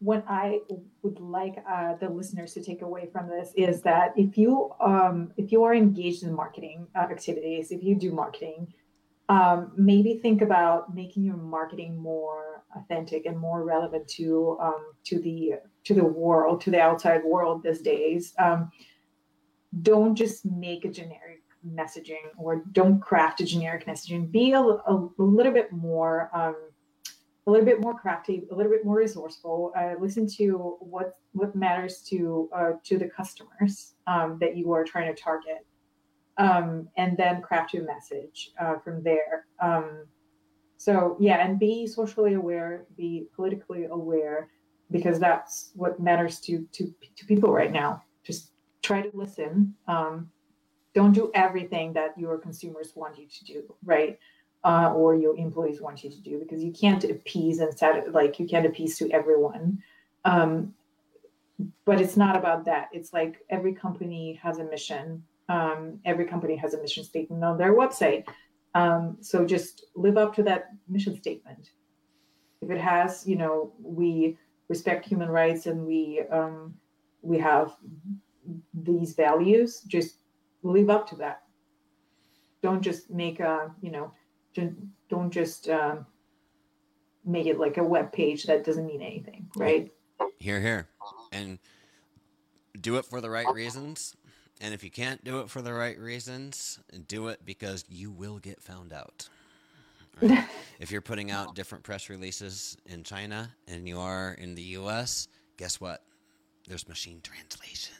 [0.00, 0.60] what I
[1.02, 5.32] would like uh, the listeners to take away from this is that if you um,
[5.36, 8.72] if you are engaged in marketing uh, activities, if you do marketing,
[9.28, 15.20] um, maybe think about making your marketing more authentic and more relevant to um, to
[15.20, 18.34] the to the world, to the outside world these days.
[18.38, 18.70] Um,
[19.82, 24.30] don't just make a generic messaging or don't craft a generic messaging.
[24.30, 26.30] Be a, a, little bit more.
[27.48, 29.72] A little bit more crafty, a little bit more resourceful.
[29.74, 34.84] Uh, listen to what what matters to uh, to the customers um, that you are
[34.84, 35.66] trying to target,
[36.36, 39.46] um, and then craft your message uh, from there.
[39.62, 40.04] Um,
[40.76, 44.50] so yeah, and be socially aware, be politically aware,
[44.90, 48.02] because that's what matters to to to people right now.
[48.24, 49.74] Just try to listen.
[49.86, 50.30] Um,
[50.94, 53.74] don't do everything that your consumers want you to do.
[53.82, 54.18] Right
[54.64, 58.38] uh, or your employees want you to do because you can't appease and sat- like
[58.38, 59.82] you can't appease to everyone.
[60.24, 60.74] Um,
[61.84, 62.88] but it's not about that.
[62.92, 65.22] It's like every company has a mission.
[65.48, 68.24] Um, every company has a mission statement on their website.
[68.74, 71.70] Um, so just live up to that mission statement.
[72.60, 74.36] If it has you know we
[74.68, 76.74] respect human rights and we um,
[77.22, 77.74] we have
[78.74, 80.18] these values just
[80.62, 81.42] live up to that.
[82.62, 84.12] Don't just make a you know
[84.58, 86.06] don't, don't just um,
[87.24, 89.90] make it like a web page that doesn't mean anything, right?
[90.38, 90.88] Here, here.
[91.32, 91.58] And
[92.80, 94.16] do it for the right reasons.
[94.60, 98.38] And if you can't do it for the right reasons, do it because you will
[98.38, 99.28] get found out.
[100.20, 100.44] Right?
[100.80, 105.28] if you're putting out different press releases in China and you are in the US,
[105.56, 106.02] guess what?
[106.66, 107.94] There's machine translation.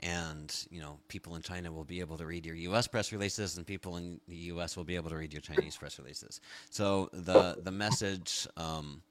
[0.00, 3.56] And, you know, people in China will be able to read your US press releases
[3.56, 6.40] and people in the US will be able to read your Chinese press releases.
[6.70, 9.02] So the the message um,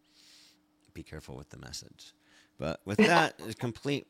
[0.93, 2.13] be careful with the message.
[2.57, 4.07] But with that, complete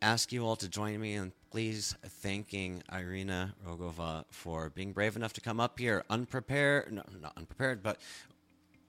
[0.02, 5.34] ask you all to join me in please thanking Iryna Rogova for being brave enough
[5.34, 8.00] to come up here unprepared, no, not unprepared, but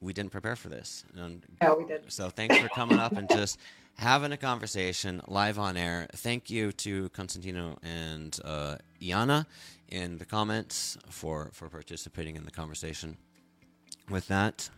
[0.00, 1.04] we didn't prepare for this.
[1.16, 2.10] And Yeah, we did.
[2.12, 3.58] so thanks for coming up and just
[3.98, 6.06] having a conversation live on air.
[6.16, 9.46] Thank you to Constantino and uh, Iana
[9.88, 13.16] in the comments for, for participating in the conversation.
[14.08, 14.68] With that,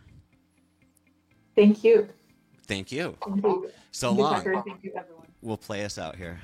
[1.55, 2.09] Thank you.
[2.67, 3.17] thank you.
[3.25, 3.69] Thank you.
[3.91, 4.33] So Thank you, long.
[4.35, 4.63] Tucker.
[4.65, 5.25] Thank you, everyone.
[5.41, 6.39] We'll play us out here.